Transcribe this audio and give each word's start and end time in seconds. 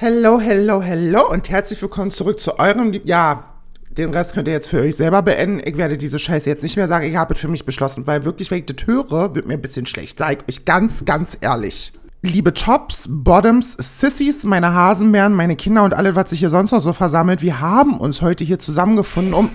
Hello, 0.00 0.38
hello, 0.38 0.80
hello 0.80 1.28
und 1.28 1.50
herzlich 1.50 1.82
willkommen 1.82 2.12
zurück 2.12 2.38
zu 2.38 2.60
eurem, 2.60 2.92
Lieb 2.92 3.02
ja, 3.04 3.54
den 3.90 4.14
Rest 4.14 4.32
könnt 4.32 4.46
ihr 4.46 4.54
jetzt 4.54 4.68
für 4.68 4.78
euch 4.78 4.94
selber 4.94 5.22
beenden. 5.22 5.60
Ich 5.64 5.76
werde 5.76 5.98
diese 5.98 6.20
Scheiße 6.20 6.48
jetzt 6.48 6.62
nicht 6.62 6.76
mehr 6.76 6.86
sagen. 6.86 7.04
Ich 7.04 7.16
habe 7.16 7.34
es 7.34 7.40
für 7.40 7.48
mich 7.48 7.66
beschlossen, 7.66 8.06
weil 8.06 8.24
wirklich, 8.24 8.48
wenn 8.52 8.60
ich 8.60 8.66
das 8.66 8.86
höre, 8.86 9.34
wird 9.34 9.48
mir 9.48 9.54
ein 9.54 9.60
bisschen 9.60 9.86
schlecht. 9.86 10.16
Sag 10.16 10.44
ich 10.46 10.54
euch 10.60 10.64
ganz, 10.64 11.04
ganz 11.04 11.36
ehrlich. 11.40 11.92
Liebe 12.22 12.54
Tops, 12.54 13.08
Bottoms, 13.10 13.72
Sissies, 13.72 14.44
meine 14.44 14.72
Hasenbären, 14.72 15.32
meine 15.32 15.56
Kinder 15.56 15.82
und 15.82 15.94
alle, 15.94 16.14
was 16.14 16.30
sich 16.30 16.38
hier 16.38 16.50
sonst 16.50 16.70
noch 16.70 16.78
so 16.78 16.92
versammelt, 16.92 17.42
wir 17.42 17.58
haben 17.58 17.98
uns 17.98 18.22
heute 18.22 18.44
hier 18.44 18.60
zusammengefunden, 18.60 19.34
um 19.34 19.50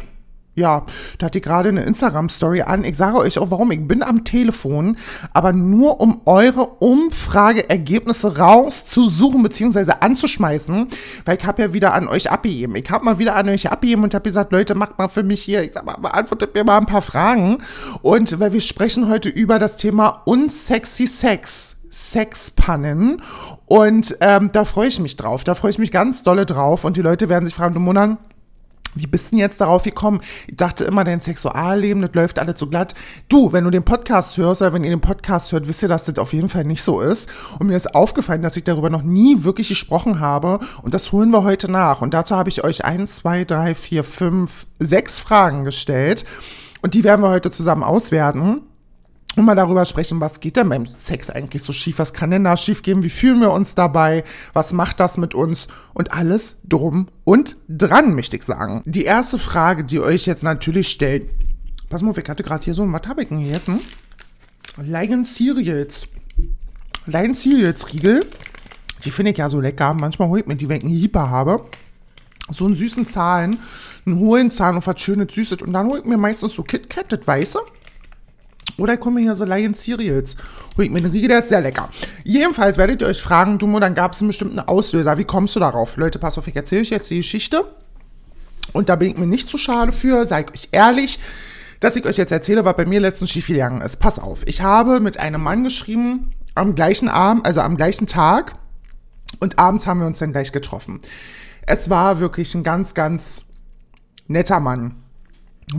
ja, 0.56 0.86
da 1.18 1.26
hat 1.26 1.36
die 1.36 1.42
gerade 1.42 1.70
eine 1.70 1.84
Instagram-Story 1.84 2.62
an. 2.62 2.84
Ich 2.84 2.96
sage 2.96 3.18
euch 3.18 3.40
auch 3.40 3.50
warum. 3.50 3.72
Ich 3.72 3.88
bin 3.88 4.04
am 4.04 4.24
Telefon, 4.24 4.98
aber 5.34 5.52
nur 5.52 6.00
um 6.00 6.22
eure 6.26 6.66
Umfrageergebnisse 6.80 8.38
rauszusuchen 8.38 9.42
bzw. 9.42 9.94
anzuschmeißen, 10.00 10.89
weil 11.26 11.38
ich 11.38 11.46
habe 11.46 11.64
ja 11.64 11.74
wieder 11.74 11.94
an 11.94 12.08
euch 12.08 12.30
abgegeben. 12.30 12.75
Ich 12.75 12.89
habe 12.92 13.04
mal 13.04 13.18
wieder 13.18 13.36
an 13.36 13.50
euch 13.50 13.71
abgegeben 13.71 14.04
und 14.04 14.14
habe 14.14 14.24
gesagt, 14.24 14.52
Leute, 14.52 14.75
macht 14.75 15.00
mal 15.00 15.08
für 15.08 15.24
mich 15.24 15.42
hier, 15.42 15.64
ich 15.64 15.74
sag 15.74 15.86
mal, 15.86 15.97
beantwortet 15.97 16.54
mir 16.54 16.64
mal 16.64 16.78
ein 16.78 16.86
paar 16.86 17.02
Fragen. 17.02 17.58
Und 18.04 18.39
weil 18.39 18.54
wir 18.54 18.61
sprechen 18.61 19.10
heute 19.10 19.30
über 19.30 19.58
das 19.58 19.78
Thema 19.78 20.22
unsexy 20.25 21.08
Sex. 21.08 21.78
Sexpannen. 21.89 23.22
Und 23.68 24.18
ähm, 24.20 24.50
da 24.52 24.66
freue 24.66 24.88
ich 24.88 25.00
mich 25.00 25.16
drauf. 25.16 25.44
Da 25.44 25.54
freue 25.54 25.70
ich 25.70 25.78
mich 25.78 25.92
ganz 25.92 26.24
dolle 26.24 26.47
drauf. 26.47 26.86
Und 26.86 26.97
die 26.97 27.02
Leute 27.02 27.30
werden 27.30 27.46
sich 27.46 27.54
fragen, 27.54 27.75
du 27.75 27.80
Monan, 27.80 28.18
wie 28.96 29.07
bist 29.07 29.28
du 29.28 29.29
denn 29.32 29.39
jetzt 29.39 29.61
darauf 29.61 29.83
gekommen? 29.83 30.21
Ich 30.47 30.56
dachte 30.56 30.83
immer, 30.83 31.04
dein 31.04 31.21
Sexualleben, 31.21 32.02
das 32.02 32.14
läuft 32.14 32.39
alles 32.39 32.59
so 32.59 32.67
glatt. 32.67 32.94
Du, 33.30 33.52
wenn 33.52 33.64
du 33.64 33.69
den 33.69 33.83
Podcast 33.83 34.38
hörst 34.38 34.61
oder 34.61 34.73
wenn 34.73 34.83
ihr 34.83 34.89
den 34.89 35.02
Podcast 35.02 35.52
hört, 35.52 35.67
wisst 35.67 35.81
ihr, 35.81 35.89
dass 35.89 36.06
das 36.06 36.17
auf 36.17 36.33
jeden 36.33 36.50
Fall 36.50 36.64
nicht 36.64 36.83
so 36.83 37.02
ist. 37.02 37.30
Und 37.59 37.67
mir 37.67 37.75
ist 37.75 37.95
aufgefallen, 37.95 38.42
dass 38.42 38.58
ich 38.58 38.64
darüber 38.64 38.89
noch 38.89 39.03
nie 39.03 39.44
wirklich 39.44 39.69
gesprochen 39.69 40.19
habe. 40.19 40.59
Und 40.81 40.94
das 40.94 41.11
holen 41.11 41.31
wir 41.31 41.44
heute 41.44 41.72
nach. 41.72 42.02
Und 42.02 42.14
dazu 42.14 42.36
habe 42.36 42.50
ich 42.50 42.64
euch 42.64 42.86
ein, 42.86 43.08
zwei, 43.08 43.45
drei, 43.45 43.75
vier, 43.75 44.03
fünf, 44.03 44.67
sechs 44.80 45.19
Fragen 45.19 45.64
gestellt. 45.66 46.25
Und 46.81 46.94
die 46.94 47.03
werden 47.03 47.21
wir 47.21 47.30
heute 47.30 47.52
zusammen 47.52 47.83
auswerten 47.83 48.61
und 49.36 49.45
mal 49.45 49.56
darüber 49.56 49.86
sprechen, 49.86 50.22
was 50.22 50.39
geht 50.39 50.58
denn 50.58 50.70
beim 50.70 50.86
Sex 50.86 51.30
eigentlich 51.30 51.64
so 51.64 51.73
schief? 51.73 51.98
Was 52.00 52.14
kann 52.14 52.31
denn 52.31 52.44
da 52.44 52.56
schief 52.56 52.84
gehen? 52.84 53.03
Wie 53.03 53.09
fühlen 53.09 53.42
wir 53.42 53.52
uns 53.52 53.73
dabei? 53.73 54.23
Was 54.53 54.73
macht 54.73 55.00
das 55.00 55.17
mit 55.17 55.34
uns? 55.34 55.67
Und 55.94 56.14
alles 56.14 56.58
drum 56.67 57.08
und 57.23 57.58
dran, 57.67 58.14
möchte 58.14 58.38
ich 58.38 58.44
sagen. 58.44 58.84
Die 58.86 59.06
erste 59.06 59.39
Frage, 59.39 59.84
die 59.84 60.00
euch 60.00 60.28
jetzt 60.28 60.44
natürlich 60.44 60.89
stellt, 60.89 61.30
pass 61.89 62.02
mal 62.02 62.11
auf, 62.11 62.17
ich 62.17 62.30
hatte 62.30 62.44
gerade 62.44 62.64
hier 62.64 62.76
so 62.76 62.84
ein, 62.84 62.94
was 62.94 63.08
habe 63.08 63.23
ich 63.23 63.30
denn 63.30 63.42
gegessen? 63.42 63.80
Lion 64.78 65.26
Cereals. 65.26 66.08
Lion 67.06 67.34
Cereals 67.34 67.92
Riegel. 67.92 68.20
Die 69.04 69.11
finde 69.11 69.31
ich 69.31 69.38
ja 69.38 69.50
so 69.50 69.59
lecker. 69.59 69.94
Manchmal 69.94 70.30
hole 70.30 70.42
ich 70.42 70.48
mir 70.48 70.56
die, 70.56 70.70
wenn 70.70 70.78
ich 70.78 70.84
einen 70.84 70.94
Hyper 70.94 71.30
habe. 71.30 71.66
So 72.50 72.66
einen 72.66 72.76
süßen 72.76 73.08
Zahn, 73.08 73.58
einen 74.06 74.20
hohen 74.20 74.50
Zahn 74.50 74.76
und 74.76 74.86
was 74.86 75.00
schönes 75.00 75.34
Süßes. 75.34 75.61
Und 75.61 75.73
dann 75.73 75.88
hole 75.88 76.00
ich 76.00 76.06
mir 76.06 76.17
meistens 76.17 76.54
so 76.54 76.64
KitKat, 76.64 77.11
das 77.11 77.26
weiße. 77.26 77.59
Oder 78.77 78.95
ich 78.95 78.99
komme 78.99 79.21
hier 79.21 79.35
so 79.35 79.45
Lion 79.45 79.73
Cereals. 79.73 80.35
Hol 80.77 80.85
ich 80.85 80.91
mir 80.91 81.02
den 81.02 81.11
Riegel, 81.11 81.29
der 81.29 81.39
ist 81.39 81.49
sehr 81.49 81.61
lecker. 81.61 81.89
Jedenfalls 82.23 82.77
werdet 82.77 83.02
ihr 83.02 83.07
euch 83.07 83.21
fragen, 83.21 83.59
Dumo, 83.59 83.80
dann 83.80 83.93
gab 83.93 84.13
es 84.13 84.21
einen 84.21 84.30
bestimmten 84.30 84.59
Auslöser. 84.59 85.17
Wie 85.17 85.25
kommst 85.25 85.55
du 85.55 85.59
darauf? 85.59 85.97
Leute, 85.97 86.19
pass 86.19 86.38
auf, 86.38 86.47
ich 86.47 86.55
erzähle 86.55 86.81
euch 86.81 86.89
jetzt 86.89 87.09
die 87.09 87.17
Geschichte. 87.17 87.65
Und 88.71 88.89
da 88.89 88.95
bin 88.95 89.09
ich 89.09 89.17
mir 89.17 89.27
nicht 89.27 89.49
zu 89.49 89.57
schade 89.57 89.91
für, 89.91 90.25
sag 90.25 90.47
ich 90.53 90.63
euch 90.63 90.69
ehrlich, 90.71 91.19
dass 91.80 91.95
ich 91.95 92.05
euch 92.05 92.17
jetzt 92.17 92.31
erzähle, 92.31 92.65
was 92.65 92.75
bei 92.75 92.85
mir 92.85 92.99
letztens 92.99 93.30
schief 93.30 93.47
gegangen 93.47 93.81
ist. 93.81 93.97
Pass 93.97 94.17
auf, 94.17 94.47
ich 94.47 94.61
habe 94.61 94.99
mit 94.99 95.19
einem 95.19 95.41
Mann 95.41 95.63
geschrieben, 95.63 96.31
am 96.55 96.75
gleichen 96.75 97.09
Abend, 97.09 97.45
also 97.45 97.61
am 97.61 97.77
gleichen 97.77 98.08
Tag. 98.08 98.55
Und 99.39 99.59
abends 99.59 99.85
haben 99.85 99.99
wir 99.99 100.08
uns 100.08 100.19
dann 100.19 100.31
gleich 100.31 100.52
getroffen. 100.52 101.02
Es 101.65 101.89
war 101.89 102.19
wirklich 102.19 102.55
ein 102.55 102.63
ganz, 102.63 102.93
ganz 102.93 103.45
netter 104.27 104.59
Mann 104.59 105.02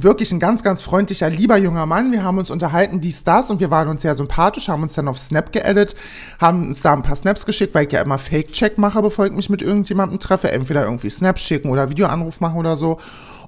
wirklich 0.03 0.33
ein 0.33 0.41
ganz, 0.41 0.62
ganz 0.62 0.83
freundlicher, 0.83 1.31
lieber 1.31 1.56
junger 1.56 1.87
Mann. 1.87 2.12
Wir 2.12 2.25
haben 2.25 2.39
uns 2.39 2.50
unterhalten, 2.50 3.01
dies, 3.01 3.24
das 3.24 3.51
und 3.51 3.61
wir 3.61 3.70
waren 3.70 3.89
uns 3.89 4.02
sehr 4.02 4.14
sympathisch, 4.14 4.69
haben 4.69 4.83
uns 4.83 4.95
dann 4.95 5.08
auf 5.08 5.19
Snap 5.19 5.52
geedit, 5.52 5.95
haben 6.41 6.69
uns 6.69 6.83
da 6.83 6.92
ein 6.92 7.02
paar 7.02 7.17
Snaps 7.17 7.46
geschickt, 7.46 7.74
weil 7.74 7.86
ich 7.86 7.92
ja 7.92 8.02
immer 8.02 8.19
Fake-Check 8.19 8.79
mache, 8.79 9.02
bevor 9.02 9.27
ich 9.27 9.33
mich 9.33 9.51
mit 9.51 9.63
irgendjemandem 9.63 10.19
treffe. 10.19 10.51
Entweder 10.51 10.85
irgendwie 10.85 11.11
Snaps 11.11 11.42
schicken 11.42 11.70
oder 11.70 11.91
Videoanruf 11.91 12.41
machen 12.41 12.58
oder 12.58 12.77
so. 12.77 12.98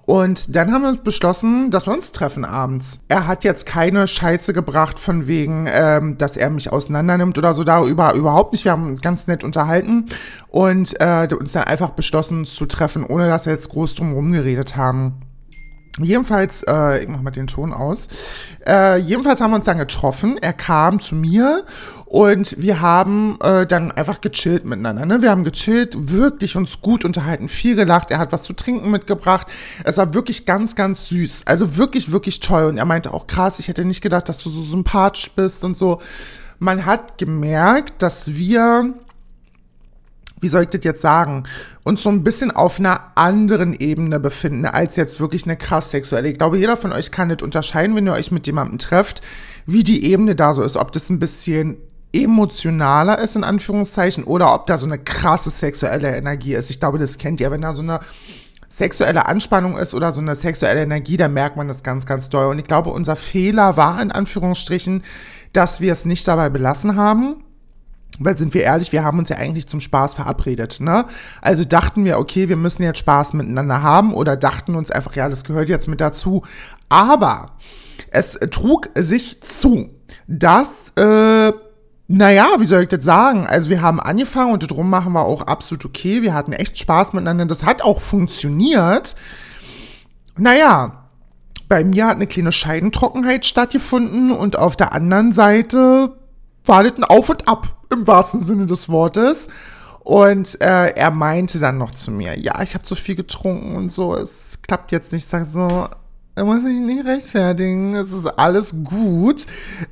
Und 0.07 0.55
dann 0.55 0.73
haben 0.73 0.83
wir 0.83 0.91
uns 0.91 1.03
beschlossen, 1.03 1.73
dass 1.73 1.87
wir 1.89 1.93
uns 1.93 2.13
treffen 2.13 2.45
abends. 2.45 3.01
Er 3.09 3.27
hat 3.27 3.43
jetzt 3.43 3.67
keine 3.67 4.07
Scheiße 4.07 4.55
gebracht 4.55 5.01
von 5.01 5.27
wegen, 5.27 5.67
ähm, 5.69 6.17
dass 6.17 6.37
er 6.37 6.49
mich 6.49 6.73
auseinandernimmt 6.73 7.37
oder 7.37 7.53
so 7.55 7.65
darüber 7.65 8.15
überhaupt 8.15 8.53
nicht. 8.53 8.65
Wir 8.65 8.71
haben 8.71 8.87
uns 8.87 9.01
ganz 9.01 9.27
nett 9.27 9.43
unterhalten 9.43 10.07
und 10.49 10.95
äh, 11.01 11.29
uns 11.35 11.53
dann 11.53 11.65
einfach 11.65 11.91
beschlossen, 11.91 12.45
zu 12.45 12.67
treffen, 12.67 13.05
ohne 13.05 13.27
dass 13.27 13.47
wir 13.47 13.53
jetzt 13.53 13.69
groß 13.71 13.97
drum 13.97 14.13
rumgeredet 14.13 14.77
haben. 14.77 15.26
Jedenfalls, 15.99 16.63
äh, 16.69 17.03
ich 17.03 17.09
mach 17.09 17.23
mal 17.23 17.31
den 17.31 17.47
Ton 17.47 17.73
aus. 17.73 18.09
Äh, 18.67 18.99
jedenfalls 18.99 19.41
haben 19.41 19.51
wir 19.51 19.57
uns 19.57 19.65
dann 19.65 19.79
getroffen. 19.79 20.37
Er 20.39 20.53
kam 20.53 21.01
zu 21.01 21.15
mir 21.15 21.65
und 22.05 22.61
wir 22.61 22.83
haben 22.83 23.39
äh, 23.41 23.67
dann 23.67 23.93
einfach 23.93 24.21
gechillt 24.21 24.67
miteinander. 24.67 25.07
Ne? 25.07 25.23
Wir 25.23 25.31
haben 25.31 25.45
gechillt, 25.45 26.11
wirklich 26.11 26.55
uns 26.55 26.83
gut 26.83 27.05
unterhalten, 27.05 27.49
viel 27.49 27.77
gelacht. 27.77 28.11
Er 28.11 28.19
hat 28.19 28.31
was 28.33 28.43
zu 28.43 28.53
trinken 28.53 28.91
mitgebracht. 28.91 29.47
Es 29.85 29.97
war 29.97 30.13
wirklich 30.13 30.45
ganz, 30.45 30.77
ganz 30.77 31.09
süß. 31.09 31.47
Also 31.47 31.77
wirklich, 31.77 32.13
wirklich 32.13 32.41
toll. 32.41 32.65
Und 32.65 32.77
er 32.77 32.85
meinte 32.85 33.15
auch 33.15 33.27
krass, 33.27 33.59
ich 33.59 33.69
hätte 33.69 33.85
nicht 33.87 34.03
gedacht, 34.03 34.29
dass 34.29 34.43
du 34.43 34.51
so 34.51 34.63
sympathisch 34.63 35.31
bist 35.35 35.65
und 35.65 35.79
so. 35.79 36.01
Man 36.59 36.85
hat 36.85 37.19
gemerkt, 37.19 38.03
dass 38.03 38.35
wir 38.35 38.95
wie 40.41 40.49
soll 40.49 40.65
ich 40.65 40.69
das 40.69 40.85
jetzt 40.85 41.01
sagen, 41.01 41.45
uns 41.83 42.03
so 42.03 42.11
ein 42.11 42.23
bisschen 42.23 42.51
auf 42.51 42.79
einer 42.79 43.13
anderen 43.15 43.73
Ebene 43.73 44.21
befinden, 44.21 44.67
als 44.67 44.97
jetzt 44.97 45.19
wirklich 45.19 45.45
eine 45.45 45.57
krass 45.57 45.91
sexuelle. 45.91 46.29
Ich 46.29 46.39
glaube, 46.39 46.59
jeder 46.59 46.77
von 46.77 46.93
euch 46.93 47.11
kann 47.11 47.31
das 47.31 47.43
unterscheiden, 47.43 47.97
wenn 47.97 48.07
ihr 48.07 48.13
euch 48.13 48.31
mit 48.31 48.47
jemandem 48.47 48.79
trefft, 48.79 49.23
wie 49.65 49.83
die 49.83 50.05
Ebene 50.05 50.35
da 50.35 50.53
so 50.53 50.63
ist, 50.63 50.77
ob 50.77 50.93
das 50.93 51.09
ein 51.09 51.19
bisschen 51.19 51.79
emotionaler 52.13 53.19
ist, 53.19 53.37
in 53.37 53.45
Anführungszeichen, 53.45 54.25
oder 54.25 54.55
ob 54.55 54.67
da 54.67 54.77
so 54.77 54.87
eine 54.87 54.99
krasse 54.99 55.51
sexuelle 55.51 56.17
Energie 56.17 56.55
ist. 56.55 56.71
Ich 56.71 56.81
glaube, 56.81 56.99
das 56.99 57.19
kennt 57.19 57.41
ihr, 57.41 57.51
wenn 57.51 57.63
da 57.63 57.73
so 57.73 57.83
eine 57.83 58.01
sexuelle 58.69 59.27
Anspannung 59.27 59.77
ist 59.79 59.95
oder 59.95 60.13
so 60.13 60.21
eine 60.21 60.37
sexuelle 60.37 60.83
Energie, 60.83 61.17
da 61.17 61.29
merkt 61.29 61.57
man 61.57 61.69
das 61.69 61.83
ganz, 61.83 62.07
ganz 62.07 62.29
doll. 62.29 62.47
Und 62.47 62.59
ich 62.59 62.67
glaube, 62.67 62.91
unser 62.91 63.17
Fehler 63.17 63.77
war 63.77 64.01
in 64.03 64.13
Anführungsstrichen, 64.13 65.03
dass 65.53 65.81
wir 65.81 65.93
es 65.93 66.05
nicht 66.05 66.27
dabei 66.29 66.51
belassen 66.51 66.97
haben, 66.97 67.37
weil 68.19 68.37
sind 68.37 68.55
wir 68.55 68.63
ehrlich, 68.63 68.93
wir 68.93 69.05
haben 69.05 69.19
uns 69.19 69.29
ja 69.29 69.37
eigentlich 69.37 69.67
zum 69.67 69.81
Spaß 69.81 70.15
verabredet, 70.15 70.81
ne? 70.81 71.07
Also 71.43 71.65
dachten 71.65 72.05
wir, 72.05 72.19
okay, 72.19 72.49
wir 72.49 72.57
müssen 72.57 72.83
jetzt 72.83 72.99
Spaß 72.99 73.35
miteinander 73.35 73.83
haben 73.83 74.15
oder 74.15 74.37
dachten 74.37 74.75
uns 74.75 74.91
einfach, 74.91 75.15
ja, 75.17 75.29
das 75.29 75.45
gehört 75.45 75.69
jetzt 75.69 75.89
mit 75.89 76.01
dazu. 76.01 76.43
Aber 76.89 77.53
es 78.11 78.39
trug 78.51 78.91
sich 78.95 79.43
zu, 79.43 79.91
dass, 80.27 80.93
äh, 80.97 81.53
naja, 82.09 82.47
wie 82.59 82.67
soll 82.67 82.83
ich 82.83 82.89
das 82.89 83.05
sagen? 83.05 83.47
Also 83.47 83.69
wir 83.69 83.83
haben 83.83 84.01
angefangen 84.01 84.53
und 84.53 84.61
drum 84.61 84.89
machen 84.89 85.13
wir 85.13 85.25
auch 85.25 85.43
absolut 85.43 85.85
okay. 85.85 86.23
Wir 86.23 86.35
hatten 86.35 86.53
echt 86.53 86.79
Spaß 86.79 87.13
miteinander. 87.13 87.47
Das 87.47 87.65
hat 87.65 87.83
auch 87.83 88.01
funktioniert. 88.01 89.17
Naja, 90.39 91.09
bei 91.69 91.83
mir 91.83 92.07
hat 92.07 92.17
eine 92.17 92.29
kleine 92.29 92.53
Scheidentrockenheit 92.53 93.45
stattgefunden 93.45 94.31
und 94.31 94.57
auf 94.57 94.77
der 94.77 94.93
anderen 94.93 95.33
Seite 95.33 96.17
war 96.65 96.85
das 96.85 96.97
ein 96.97 97.05
Auf 97.05 97.29
und 97.29 97.49
Ab 97.49 97.76
im 97.91 98.07
wahrsten 98.07 98.43
Sinne 98.43 98.67
des 98.67 98.89
Wortes. 98.89 99.49
Und 100.01 100.61
äh, 100.61 100.91
er 100.91 101.11
meinte 101.11 101.59
dann 101.59 101.79
noch 101.79 101.91
zu 101.91 102.13
mir, 102.13 102.39
ja, 102.39 102.63
ich 102.63 102.75
habe 102.75 102.87
so 102.87 102.95
viel 102.95 103.17
getrunken 103.17 103.75
und 103.75 103.91
so, 103.91 104.15
es 104.15 104.61
klappt 104.63 104.93
jetzt 104.93 105.13
nicht. 105.13 105.25
Ich 105.25 105.29
sage 105.29 105.47
so, 105.47 105.89
er 106.37 106.45
muss 106.45 106.63
sich 106.63 106.79
nicht 106.79 107.05
rechtfertigen, 107.05 107.97
es 107.97 108.13
ist 108.13 108.27
alles 108.27 108.75
gut. 108.85 109.47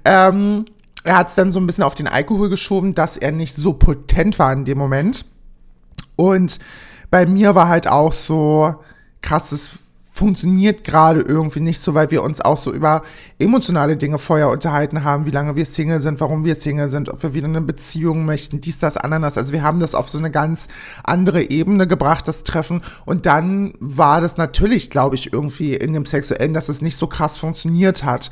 Ähm, 0.05 0.67
er 1.03 1.19
hat 1.19 1.29
es 1.29 1.35
dann 1.35 1.51
so 1.51 1.59
ein 1.59 1.67
bisschen 1.67 1.83
auf 1.85 1.95
den 1.95 2.07
Alkohol 2.07 2.49
geschoben, 2.49 2.95
dass 2.95 3.17
er 3.17 3.33
nicht 3.33 3.57
so 3.57 3.73
potent 3.73 4.39
war 4.39 4.53
in 4.53 4.65
dem 4.65 4.79
Moment. 4.79 5.25
Und 6.17 6.59
bei 7.11 7.27
mir 7.27 7.55
war 7.55 7.69
halt 7.69 7.89
auch 7.89 8.13
so 8.13 8.77
krasses 9.21 9.81
funktioniert 10.15 10.85
gerade 10.85 11.23
irgendwie 11.23 11.59
nicht 11.59 11.81
so, 11.81 11.93
weil 11.93 12.13
wir 12.13 12.23
uns 12.23 12.41
auch 12.41 12.57
so 12.57 12.73
über 12.73 13.03
emotionale 13.41 13.97
Dinge 13.97 14.19
vorher 14.19 14.49
unterhalten 14.49 15.03
haben, 15.03 15.27
wie 15.27 15.33
lange 15.33 15.57
wir 15.57 15.67
Single 15.67 16.01
sind, 16.01 16.21
warum 16.21 16.45
wir 16.45 16.55
Single 16.55 16.89
sind, 16.89 17.09
ob 17.09 17.21
wir 17.25 17.35
wieder 17.35 17.49
eine 17.49 17.61
Beziehung 17.61 18.25
möchten, 18.25 18.61
dies, 18.61 18.79
das, 18.79 18.97
Ananas. 18.97 19.37
Also 19.37 19.53
wir 19.53 19.65
haben 19.65 19.81
das 19.81 19.97
auf 19.97 20.09
so 20.09 20.19
eine 20.19 20.31
ganz 20.31 20.69
andere 21.03 21.51
Ebene 21.51 21.89
gebracht, 21.89 22.29
das 22.29 22.45
Treffen. 22.45 22.83
Und 23.05 23.27
dann 23.27 23.75
war 23.81 24.21
das 24.21 24.37
natürlich, 24.37 24.89
glaube 24.89 25.17
ich, 25.17 25.33
irgendwie 25.33 25.75
in 25.75 25.93
dem 25.93 26.07
Sexuellen, 26.07 26.55
dass 26.55 26.69
es 26.69 26.81
nicht 26.81 26.97
so 26.97 27.09
krass 27.09 27.37
funktioniert 27.37 28.05
hat. 28.05 28.31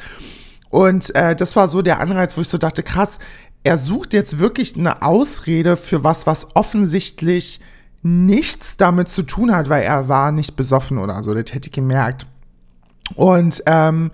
Und 0.70 1.12
äh, 1.16 1.34
das 1.34 1.56
war 1.56 1.66
so 1.66 1.82
der 1.82 1.98
Anreiz, 1.98 2.36
wo 2.36 2.42
ich 2.42 2.48
so 2.48 2.58
dachte, 2.58 2.84
krass, 2.84 3.18
er 3.64 3.76
sucht 3.76 4.12
jetzt 4.12 4.38
wirklich 4.38 4.76
eine 4.76 5.02
Ausrede 5.02 5.76
für 5.76 6.04
was, 6.04 6.28
was 6.28 6.46
offensichtlich 6.54 7.58
nichts 8.02 8.76
damit 8.76 9.08
zu 9.08 9.22
tun 9.22 9.54
hat, 9.54 9.68
weil 9.68 9.82
er 9.82 10.08
war 10.08 10.32
nicht 10.32 10.56
besoffen 10.56 10.98
oder 10.98 11.22
so, 11.22 11.34
das 11.34 11.52
hätte 11.52 11.68
ich 11.68 11.72
gemerkt. 11.72 12.26
Und 13.14 13.62
ähm, 13.66 14.10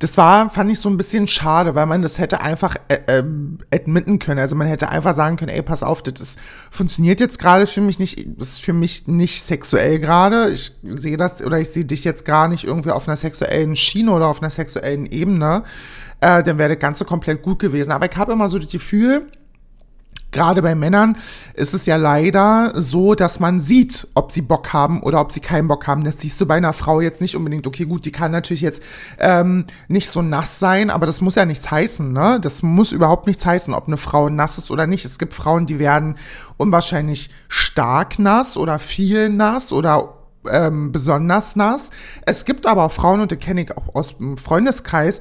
das 0.00 0.16
war, 0.16 0.48
fand 0.48 0.72
ich 0.72 0.80
so 0.80 0.88
ein 0.88 0.96
bisschen 0.96 1.28
schade, 1.28 1.74
weil 1.74 1.84
man 1.84 2.00
das 2.00 2.18
hätte 2.18 2.40
einfach 2.40 2.74
äh, 2.88 3.18
äh, 3.18 3.24
admitten 3.72 4.18
können. 4.18 4.40
Also 4.40 4.56
man 4.56 4.66
hätte 4.66 4.88
einfach 4.88 5.14
sagen 5.14 5.36
können, 5.36 5.50
ey, 5.50 5.60
pass 5.60 5.82
auf, 5.82 6.02
das 6.02 6.18
ist, 6.20 6.38
funktioniert 6.70 7.20
jetzt 7.20 7.38
gerade 7.38 7.66
für 7.66 7.82
mich 7.82 7.98
nicht, 7.98 8.26
das 8.38 8.52
ist 8.52 8.62
für 8.62 8.72
mich 8.72 9.06
nicht 9.08 9.42
sexuell 9.42 9.98
gerade. 9.98 10.50
Ich 10.50 10.72
sehe 10.82 11.18
das 11.18 11.44
oder 11.44 11.60
ich 11.60 11.68
sehe 11.68 11.84
dich 11.84 12.02
jetzt 12.02 12.24
gar 12.24 12.48
nicht 12.48 12.64
irgendwie 12.64 12.92
auf 12.92 13.06
einer 13.06 13.18
sexuellen 13.18 13.76
Schiene 13.76 14.10
oder 14.10 14.28
auf 14.28 14.40
einer 14.40 14.50
sexuellen 14.50 15.04
Ebene. 15.04 15.64
Äh, 16.20 16.42
dann 16.44 16.56
wäre 16.56 16.70
das 16.70 16.78
Ganze 16.78 17.04
komplett 17.04 17.42
gut 17.42 17.58
gewesen. 17.58 17.92
Aber 17.92 18.10
ich 18.10 18.16
habe 18.16 18.32
immer 18.32 18.48
so 18.48 18.58
das 18.58 18.72
Gefühl, 18.72 19.26
gerade 20.32 20.62
bei 20.62 20.74
Männern 20.74 21.16
ist 21.54 21.74
es 21.74 21.86
ja 21.86 21.96
leider 21.96 22.72
so, 22.76 23.14
dass 23.14 23.40
man 23.40 23.60
sieht, 23.60 24.06
ob 24.14 24.32
sie 24.32 24.42
Bock 24.42 24.72
haben 24.72 25.02
oder 25.02 25.20
ob 25.20 25.32
sie 25.32 25.40
keinen 25.40 25.68
Bock 25.68 25.86
haben. 25.86 26.04
Das 26.04 26.20
siehst 26.20 26.40
du 26.40 26.46
bei 26.46 26.56
einer 26.56 26.72
Frau 26.72 27.00
jetzt 27.00 27.20
nicht 27.20 27.36
unbedingt. 27.36 27.66
Okay, 27.66 27.84
gut, 27.84 28.04
die 28.04 28.12
kann 28.12 28.30
natürlich 28.30 28.60
jetzt 28.60 28.82
ähm, 29.18 29.66
nicht 29.88 30.08
so 30.10 30.22
nass 30.22 30.58
sein, 30.58 30.90
aber 30.90 31.06
das 31.06 31.20
muss 31.20 31.34
ja 31.34 31.44
nichts 31.44 31.70
heißen. 31.70 32.12
Ne? 32.12 32.38
Das 32.40 32.62
muss 32.62 32.92
überhaupt 32.92 33.26
nichts 33.26 33.44
heißen, 33.44 33.74
ob 33.74 33.86
eine 33.86 33.96
Frau 33.96 34.28
nass 34.28 34.58
ist 34.58 34.70
oder 34.70 34.86
nicht. 34.86 35.04
Es 35.04 35.18
gibt 35.18 35.34
Frauen, 35.34 35.66
die 35.66 35.78
werden 35.78 36.16
unwahrscheinlich 36.56 37.30
stark 37.48 38.18
nass 38.18 38.56
oder 38.56 38.78
viel 38.78 39.28
nass 39.28 39.72
oder 39.72 40.14
ähm, 40.48 40.92
besonders 40.92 41.56
nass. 41.56 41.90
Es 42.24 42.44
gibt 42.44 42.66
aber 42.66 42.84
auch 42.84 42.92
Frauen, 42.92 43.20
und 43.20 43.30
die 43.30 43.36
kenne 43.36 43.62
ich 43.62 43.76
auch 43.76 43.94
aus 43.94 44.16
dem 44.16 44.36
Freundeskreis, 44.36 45.20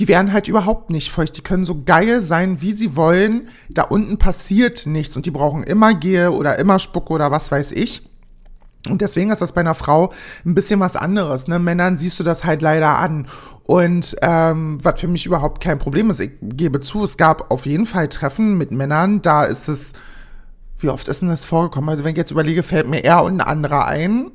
die 0.00 0.08
werden 0.08 0.32
halt 0.32 0.48
überhaupt 0.48 0.88
nicht 0.88 1.10
feucht. 1.10 1.36
Die 1.36 1.42
können 1.42 1.66
so 1.66 1.82
geil 1.84 2.22
sein, 2.22 2.62
wie 2.62 2.72
sie 2.72 2.96
wollen. 2.96 3.48
Da 3.68 3.82
unten 3.82 4.16
passiert 4.16 4.86
nichts 4.86 5.14
und 5.14 5.26
die 5.26 5.30
brauchen 5.30 5.62
immer 5.62 5.92
Gehe 5.92 6.32
oder 6.32 6.58
immer 6.58 6.78
Spucke 6.78 7.12
oder 7.12 7.30
was 7.30 7.52
weiß 7.52 7.72
ich. 7.72 8.08
Und 8.88 9.02
deswegen 9.02 9.30
ist 9.30 9.42
das 9.42 9.52
bei 9.52 9.60
einer 9.60 9.74
Frau 9.74 10.10
ein 10.46 10.54
bisschen 10.54 10.80
was 10.80 10.96
anderes. 10.96 11.48
Ne? 11.48 11.58
Männern 11.58 11.98
siehst 11.98 12.18
du 12.18 12.24
das 12.24 12.46
halt 12.46 12.62
leider 12.62 12.96
an. 12.96 13.26
Und 13.64 14.16
ähm, 14.22 14.78
was 14.82 14.98
für 14.98 15.06
mich 15.06 15.26
überhaupt 15.26 15.62
kein 15.62 15.78
Problem 15.78 16.08
ist, 16.08 16.20
ich 16.20 16.32
gebe 16.40 16.80
zu, 16.80 17.04
es 17.04 17.18
gab 17.18 17.50
auf 17.50 17.66
jeden 17.66 17.84
Fall 17.84 18.08
Treffen 18.08 18.56
mit 18.56 18.70
Männern, 18.70 19.20
da 19.20 19.44
ist 19.44 19.68
es, 19.68 19.92
wie 20.78 20.88
oft 20.88 21.08
ist 21.08 21.20
denn 21.20 21.28
das 21.28 21.44
vorgekommen? 21.44 21.90
Also 21.90 22.04
wenn 22.04 22.12
ich 22.12 22.16
jetzt 22.16 22.30
überlege, 22.30 22.62
fällt 22.62 22.88
mir 22.88 23.04
er 23.04 23.22
und 23.22 23.34
ein 23.34 23.46
anderer 23.46 23.84
ein 23.84 24.30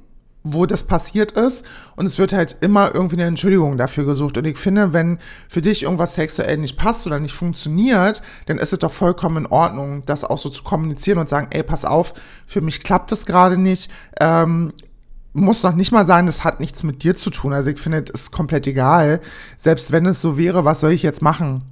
wo 0.46 0.66
das 0.66 0.86
passiert 0.86 1.34
ist. 1.34 1.66
Und 1.98 2.06
es 2.06 2.18
wird 2.18 2.32
halt 2.32 2.58
immer 2.62 2.94
irgendwie 2.94 3.16
eine 3.16 3.26
Entschuldigung 3.26 3.78
dafür 3.78 4.06
gesucht. 4.06 4.38
Und 4.38 4.46
ich 4.46 4.58
finde, 4.58 4.94
wenn 4.94 5.18
für 5.50 5.62
dich 5.62 5.84
irgendwas 5.84 6.16
sexuell 6.16 6.58
nicht 6.58 6.78
passt 6.78 7.06
oder 7.06 7.20
nicht 7.20 7.34
funktioniert, 7.34 8.22
dann 8.46 8.60
ist 8.60 8.72
es 8.72 8.80
doch 8.80 8.92
vollkommen 8.92 9.46
in 9.46 9.52
Ordnung, 9.52 10.04
das 10.06 10.24
auch 10.24 10.38
so 10.38 10.50
zu 10.50 10.64
kommunizieren 10.64 11.18
und 11.18 11.28
sagen, 11.28 11.48
ey, 11.50 11.64
pass 11.64 11.84
auf, 11.84 12.14
für 12.46 12.62
mich 12.62 12.84
klappt 12.84 13.12
das 13.12 13.26
gerade 13.26 13.58
nicht. 13.58 13.92
Ähm, 14.22 14.72
muss 15.34 15.64
noch 15.64 15.76
nicht 15.76 15.92
mal 15.92 16.06
sagen, 16.06 16.28
das 16.28 16.46
hat 16.46 16.60
nichts 16.60 16.84
mit 16.84 17.04
dir 17.04 17.16
zu 17.16 17.30
tun. 17.30 17.52
Also 17.52 17.70
ich 17.72 17.80
finde, 17.80 18.06
es 18.14 18.22
ist 18.22 18.32
komplett 18.32 18.68
egal. 18.68 19.20
Selbst 19.58 19.92
wenn 19.92 20.06
es 20.06 20.22
so 20.22 20.38
wäre, 20.38 20.64
was 20.64 20.80
soll 20.80 20.92
ich 20.92 21.04
jetzt 21.04 21.22
machen? 21.22 21.64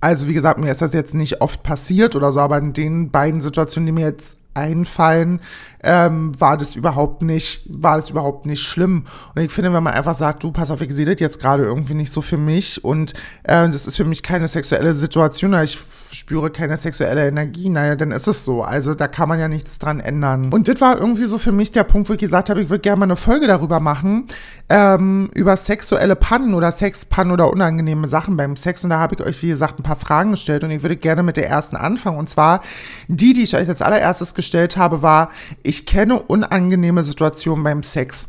Also 0.00 0.28
wie 0.28 0.34
gesagt, 0.34 0.60
mir 0.60 0.70
ist 0.70 0.82
das 0.82 0.92
jetzt 0.92 1.14
nicht 1.14 1.40
oft 1.40 1.64
passiert 1.64 2.14
oder 2.14 2.30
so, 2.30 2.38
aber 2.38 2.58
in 2.58 2.72
den 2.72 3.10
beiden 3.10 3.40
Situationen, 3.40 3.86
die 3.86 3.92
mir 3.92 4.06
jetzt 4.06 4.36
einfallen, 4.58 5.40
ähm, 5.82 6.38
war 6.40 6.56
das 6.56 6.76
überhaupt 6.76 7.22
nicht, 7.22 7.66
war 7.68 7.96
das 7.96 8.10
überhaupt 8.10 8.46
nicht 8.46 8.62
schlimm. 8.62 9.06
Und 9.34 9.42
ich 9.42 9.52
finde, 9.52 9.72
wenn 9.72 9.82
man 9.82 9.94
einfach 9.94 10.14
sagt, 10.14 10.42
du, 10.42 10.50
pass 10.50 10.70
auf, 10.70 10.80
ich 10.80 10.92
sehe 10.92 11.06
das 11.06 11.20
jetzt 11.20 11.40
gerade 11.40 11.64
irgendwie 11.64 11.94
nicht 11.94 12.12
so 12.12 12.20
für 12.20 12.38
mich 12.38 12.84
und 12.84 13.14
äh, 13.44 13.68
das 13.68 13.86
ist 13.86 13.96
für 13.96 14.04
mich 14.04 14.22
keine 14.22 14.48
sexuelle 14.48 14.94
Situation, 14.94 15.54
ich 15.62 15.78
spüre 16.12 16.50
keine 16.50 16.76
sexuelle 16.76 17.28
Energie, 17.28 17.68
naja, 17.68 17.96
dann 17.96 18.10
ist 18.10 18.26
es 18.26 18.44
so. 18.44 18.62
Also 18.62 18.94
da 18.94 19.08
kann 19.08 19.28
man 19.28 19.38
ja 19.38 19.48
nichts 19.48 19.78
dran 19.78 20.00
ändern. 20.00 20.52
Und 20.52 20.68
das 20.68 20.80
war 20.80 20.98
irgendwie 20.98 21.26
so 21.26 21.38
für 21.38 21.52
mich 21.52 21.72
der 21.72 21.84
Punkt, 21.84 22.08
wo 22.08 22.14
ich 22.14 22.18
gesagt 22.18 22.50
habe, 22.50 22.62
ich 22.62 22.70
würde 22.70 22.82
gerne 22.82 23.00
mal 23.00 23.04
eine 23.04 23.16
Folge 23.16 23.46
darüber 23.46 23.80
machen, 23.80 24.26
ähm, 24.68 25.30
über 25.34 25.56
sexuelle 25.56 26.16
Pannen 26.16 26.54
oder 26.54 26.72
Sexpannen 26.72 27.32
oder 27.32 27.50
unangenehme 27.50 28.08
Sachen 28.08 28.36
beim 28.36 28.56
Sex. 28.56 28.84
Und 28.84 28.90
da 28.90 28.98
habe 28.98 29.14
ich 29.14 29.20
euch, 29.24 29.42
wie 29.42 29.48
gesagt, 29.48 29.78
ein 29.78 29.82
paar 29.82 29.96
Fragen 29.96 30.32
gestellt 30.32 30.64
und 30.64 30.70
ich 30.70 30.82
würde 30.82 30.96
gerne 30.96 31.22
mit 31.22 31.36
der 31.36 31.48
ersten 31.48 31.76
anfangen. 31.76 32.18
Und 32.18 32.28
zwar 32.30 32.60
die, 33.08 33.32
die 33.32 33.42
ich 33.42 33.56
euch 33.56 33.68
als 33.68 33.82
allererstes 33.82 34.34
gestellt 34.34 34.76
habe, 34.76 35.02
war, 35.02 35.30
ich 35.62 35.86
kenne 35.86 36.22
unangenehme 36.22 37.04
Situationen 37.04 37.64
beim 37.64 37.82
Sex. 37.82 38.28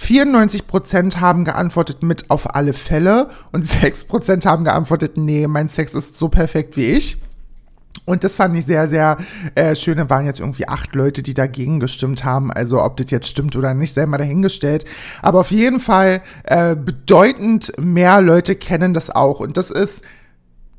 94% 0.00 1.16
haben 1.16 1.44
geantwortet 1.44 2.02
mit 2.02 2.30
auf 2.30 2.54
alle 2.54 2.72
Fälle 2.72 3.28
und 3.52 3.64
6% 3.66 4.44
haben 4.46 4.64
geantwortet, 4.64 5.16
nee, 5.16 5.46
mein 5.46 5.68
Sex 5.68 5.94
ist 5.94 6.16
so 6.16 6.28
perfekt 6.28 6.76
wie 6.76 6.86
ich. 6.86 7.18
Und 8.06 8.24
das 8.24 8.36
fand 8.36 8.56
ich 8.56 8.66
sehr, 8.66 8.88
sehr 8.88 9.18
äh, 9.54 9.76
schön. 9.76 9.98
Da 9.98 10.10
waren 10.10 10.26
jetzt 10.26 10.40
irgendwie 10.40 10.66
acht 10.66 10.94
Leute, 10.94 11.22
die 11.22 11.34
dagegen 11.34 11.80
gestimmt 11.80 12.24
haben. 12.24 12.52
Also 12.52 12.82
ob 12.82 12.96
das 12.96 13.10
jetzt 13.10 13.28
stimmt 13.28 13.54
oder 13.56 13.74
nicht, 13.74 13.92
sei 13.92 14.06
mal 14.06 14.18
dahingestellt. 14.18 14.84
Aber 15.22 15.40
auf 15.40 15.50
jeden 15.50 15.80
Fall 15.80 16.22
äh, 16.44 16.74
bedeutend 16.74 17.72
mehr 17.78 18.20
Leute 18.20 18.56
kennen 18.56 18.94
das 18.94 19.10
auch. 19.10 19.38
Und 19.38 19.56
das 19.56 19.70
ist 19.70 20.02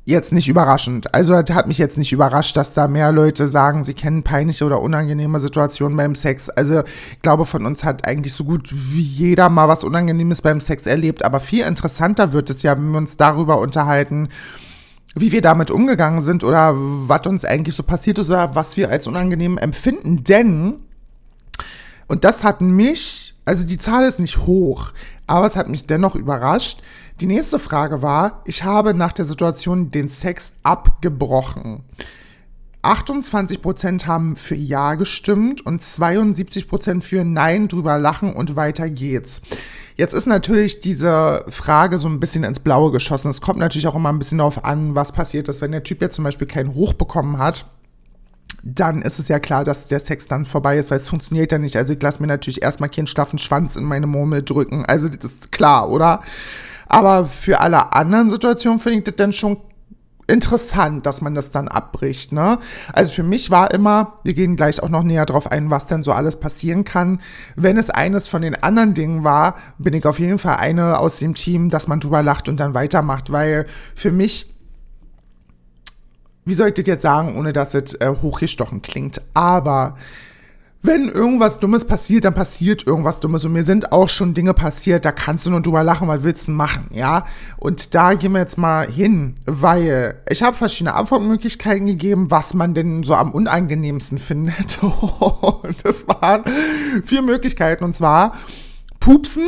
jetzt 0.04 0.32
nicht 0.32 0.48
überraschend. 0.48 1.14
Also 1.14 1.34
hat 1.36 1.68
mich 1.68 1.78
jetzt 1.78 1.96
nicht 1.96 2.12
überrascht, 2.12 2.56
dass 2.56 2.74
da 2.74 2.88
mehr 2.88 3.12
Leute 3.12 3.48
sagen, 3.48 3.84
sie 3.84 3.94
kennen 3.94 4.24
peinliche 4.24 4.64
oder 4.64 4.80
unangenehme 4.80 5.38
Situationen 5.38 5.96
beim 5.96 6.14
Sex. 6.14 6.48
Also 6.48 6.80
ich 7.12 7.22
glaube, 7.22 7.46
von 7.46 7.64
uns 7.64 7.84
hat 7.84 8.06
eigentlich 8.06 8.34
so 8.34 8.44
gut 8.44 8.68
wie 8.72 9.02
jeder 9.02 9.48
mal 9.48 9.68
was 9.68 9.84
Unangenehmes 9.84 10.42
beim 10.42 10.60
Sex 10.60 10.86
erlebt. 10.86 11.24
Aber 11.24 11.38
viel 11.38 11.64
interessanter 11.64 12.32
wird 12.32 12.50
es 12.50 12.62
ja, 12.62 12.76
wenn 12.76 12.90
wir 12.90 12.98
uns 12.98 13.16
darüber 13.16 13.60
unterhalten, 13.60 14.28
wie 15.14 15.30
wir 15.30 15.42
damit 15.42 15.70
umgegangen 15.70 16.22
sind 16.22 16.42
oder 16.42 16.72
was 16.74 17.26
uns 17.26 17.44
eigentlich 17.44 17.76
so 17.76 17.82
passiert 17.82 18.18
ist 18.18 18.28
oder 18.28 18.54
was 18.56 18.76
wir 18.76 18.90
als 18.90 19.06
unangenehm 19.06 19.56
empfinden. 19.56 20.24
Denn, 20.24 20.80
und 22.08 22.24
das 22.24 22.42
hat 22.42 22.60
mich, 22.60 23.21
also 23.44 23.66
die 23.66 23.78
Zahl 23.78 24.04
ist 24.04 24.20
nicht 24.20 24.46
hoch, 24.46 24.92
aber 25.26 25.46
es 25.46 25.56
hat 25.56 25.68
mich 25.68 25.86
dennoch 25.86 26.14
überrascht, 26.14 26.82
die 27.20 27.26
nächste 27.26 27.58
Frage 27.58 28.02
war, 28.02 28.42
ich 28.44 28.64
habe 28.64 28.94
nach 28.94 29.12
der 29.12 29.24
Situation 29.24 29.90
den 29.90 30.08
Sex 30.08 30.54
abgebrochen. 30.62 31.82
28% 32.82 34.06
haben 34.06 34.34
für 34.34 34.56
Ja 34.56 34.96
gestimmt 34.96 35.64
und 35.64 35.82
72% 35.82 37.02
für 37.02 37.24
Nein 37.24 37.68
drüber 37.68 37.96
lachen 37.98 38.32
und 38.32 38.56
weiter 38.56 38.90
geht's. 38.90 39.42
Jetzt 39.94 40.14
ist 40.14 40.26
natürlich 40.26 40.80
diese 40.80 41.44
Frage 41.48 42.00
so 42.00 42.08
ein 42.08 42.18
bisschen 42.18 42.42
ins 42.42 42.58
Blaue 42.58 42.90
geschossen. 42.90 43.28
Es 43.28 43.40
kommt 43.40 43.60
natürlich 43.60 43.86
auch 43.86 43.94
immer 43.94 44.08
ein 44.08 44.18
bisschen 44.18 44.38
darauf 44.38 44.64
an, 44.64 44.96
was 44.96 45.12
passiert 45.12 45.48
ist, 45.48 45.60
wenn 45.60 45.70
der 45.70 45.84
Typ 45.84 46.00
jetzt 46.00 46.16
zum 46.16 46.24
Beispiel 46.24 46.48
keinen 46.48 46.74
Hoch 46.74 46.92
bekommen 46.94 47.38
hat 47.38 47.66
dann 48.62 49.02
ist 49.02 49.18
es 49.18 49.28
ja 49.28 49.38
klar, 49.38 49.64
dass 49.64 49.88
der 49.88 50.00
Sex 50.00 50.26
dann 50.26 50.46
vorbei 50.46 50.78
ist, 50.78 50.90
weil 50.90 50.98
es 50.98 51.08
funktioniert 51.08 51.52
ja 51.52 51.58
nicht. 51.58 51.76
Also 51.76 51.92
ich 51.92 52.02
lasse 52.02 52.20
mir 52.20 52.28
natürlich 52.28 52.62
erstmal 52.62 52.88
keinen 52.88 53.06
schlaffen 53.06 53.38
Schwanz 53.38 53.76
in 53.76 53.84
meine 53.84 54.06
Murmel 54.06 54.42
drücken. 54.42 54.84
Also 54.86 55.08
das 55.08 55.32
ist 55.32 55.52
klar, 55.52 55.90
oder? 55.90 56.22
Aber 56.86 57.26
für 57.26 57.60
alle 57.60 57.92
anderen 57.94 58.30
Situationen 58.30 58.78
finde 58.78 58.98
ich 58.98 59.04
das 59.04 59.16
dann 59.16 59.32
schon 59.32 59.56
interessant, 60.26 61.04
dass 61.04 61.20
man 61.20 61.34
das 61.34 61.50
dann 61.50 61.68
abbricht. 61.68 62.32
Ne? 62.32 62.58
Also 62.92 63.12
für 63.12 63.22
mich 63.22 63.50
war 63.50 63.72
immer, 63.72 64.18
wir 64.24 64.34
gehen 64.34 64.56
gleich 64.56 64.82
auch 64.82 64.88
noch 64.88 65.02
näher 65.02 65.26
drauf 65.26 65.50
ein, 65.50 65.70
was 65.70 65.86
denn 65.86 66.02
so 66.02 66.12
alles 66.12 66.38
passieren 66.38 66.84
kann. 66.84 67.20
Wenn 67.56 67.76
es 67.76 67.90
eines 67.90 68.28
von 68.28 68.42
den 68.42 68.62
anderen 68.62 68.94
Dingen 68.94 69.24
war, 69.24 69.56
bin 69.78 69.94
ich 69.94 70.06
auf 70.06 70.18
jeden 70.18 70.38
Fall 70.38 70.56
eine 70.56 70.98
aus 70.98 71.18
dem 71.18 71.34
Team, 71.34 71.70
dass 71.70 71.88
man 71.88 72.00
drüber 72.00 72.22
lacht 72.22 72.48
und 72.48 72.58
dann 72.60 72.74
weitermacht, 72.74 73.32
weil 73.32 73.66
für 73.94 74.12
mich, 74.12 74.51
wie 76.44 76.54
soll 76.54 76.68
ich 76.68 76.74
das 76.74 76.86
jetzt 76.86 77.02
sagen, 77.02 77.36
ohne 77.38 77.52
dass 77.52 77.74
es 77.74 77.94
äh, 77.94 78.14
hochgestochen 78.22 78.82
klingt, 78.82 79.20
aber 79.34 79.96
wenn 80.84 81.08
irgendwas 81.08 81.60
Dummes 81.60 81.86
passiert, 81.86 82.24
dann 82.24 82.34
passiert 82.34 82.86
irgendwas 82.86 83.20
Dummes. 83.20 83.44
Und 83.44 83.52
mir 83.52 83.62
sind 83.62 83.92
auch 83.92 84.08
schon 84.08 84.34
Dinge 84.34 84.52
passiert, 84.52 85.04
da 85.04 85.12
kannst 85.12 85.46
du 85.46 85.50
nur 85.50 85.62
drüber 85.62 85.84
lachen, 85.84 86.08
was 86.08 86.24
willst 86.24 86.48
du 86.48 86.52
machen, 86.52 86.88
ja? 86.90 87.24
Und 87.56 87.94
da 87.94 88.14
gehen 88.14 88.32
wir 88.32 88.40
jetzt 88.40 88.58
mal 88.58 88.90
hin, 88.90 89.36
weil 89.46 90.20
ich 90.28 90.42
habe 90.42 90.56
verschiedene 90.56 90.94
Antwortmöglichkeiten 90.94 91.86
gegeben, 91.86 92.32
was 92.32 92.54
man 92.54 92.74
denn 92.74 93.04
so 93.04 93.14
am 93.14 93.30
unangenehmsten 93.30 94.18
findet. 94.18 94.82
und 94.82 95.84
das 95.84 96.08
waren 96.08 96.42
vier 97.04 97.22
Möglichkeiten. 97.22 97.84
Und 97.84 97.94
zwar 97.94 98.34
Pupsen, 98.98 99.46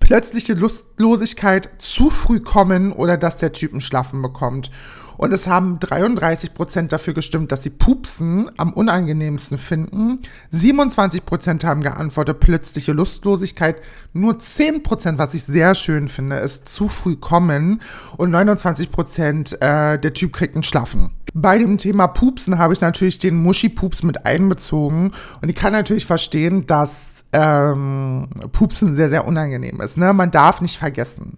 plötzliche 0.00 0.54
Lustlosigkeit, 0.54 1.70
zu 1.78 2.10
früh 2.10 2.40
kommen 2.40 2.92
oder 2.92 3.16
dass 3.16 3.36
der 3.36 3.52
Typ 3.52 3.70
einen 3.70 3.80
Schlaffen 3.80 4.20
bekommt. 4.20 4.72
Und 5.16 5.32
es 5.32 5.46
haben 5.46 5.78
33 5.80 6.54
Prozent 6.54 6.92
dafür 6.92 7.14
gestimmt, 7.14 7.52
dass 7.52 7.62
sie 7.62 7.70
Pupsen 7.70 8.50
am 8.56 8.72
unangenehmsten 8.72 9.58
finden. 9.58 10.20
27 10.50 11.24
Prozent 11.24 11.64
haben 11.64 11.82
geantwortet, 11.82 12.40
plötzliche 12.40 12.92
Lustlosigkeit. 12.92 13.80
Nur 14.12 14.38
10 14.38 14.82
Prozent, 14.82 15.18
was 15.18 15.34
ich 15.34 15.44
sehr 15.44 15.74
schön 15.74 16.08
finde, 16.08 16.36
ist 16.36 16.68
zu 16.68 16.88
früh 16.88 17.16
kommen. 17.16 17.80
Und 18.16 18.30
29 18.30 18.90
Prozent, 18.90 19.52
äh, 19.60 19.98
der 19.98 20.14
Typ 20.14 20.32
kriegt 20.32 20.54
einen 20.54 20.62
Schlafen. 20.62 21.10
Bei 21.36 21.58
dem 21.58 21.78
Thema 21.78 22.06
Pupsen 22.06 22.58
habe 22.58 22.74
ich 22.74 22.80
natürlich 22.80 23.18
den 23.18 23.42
Muschi-Pups 23.42 24.04
mit 24.04 24.24
einbezogen. 24.24 25.10
Und 25.42 25.48
ich 25.48 25.56
kann 25.56 25.72
natürlich 25.72 26.06
verstehen, 26.06 26.64
dass 26.66 27.13
ähm, 27.34 28.28
Pupsen 28.52 28.94
sehr, 28.94 29.10
sehr 29.10 29.26
unangenehm 29.26 29.80
ist. 29.82 29.98
Ne? 29.98 30.14
Man 30.14 30.30
darf 30.30 30.60
nicht 30.60 30.78
vergessen 30.78 31.36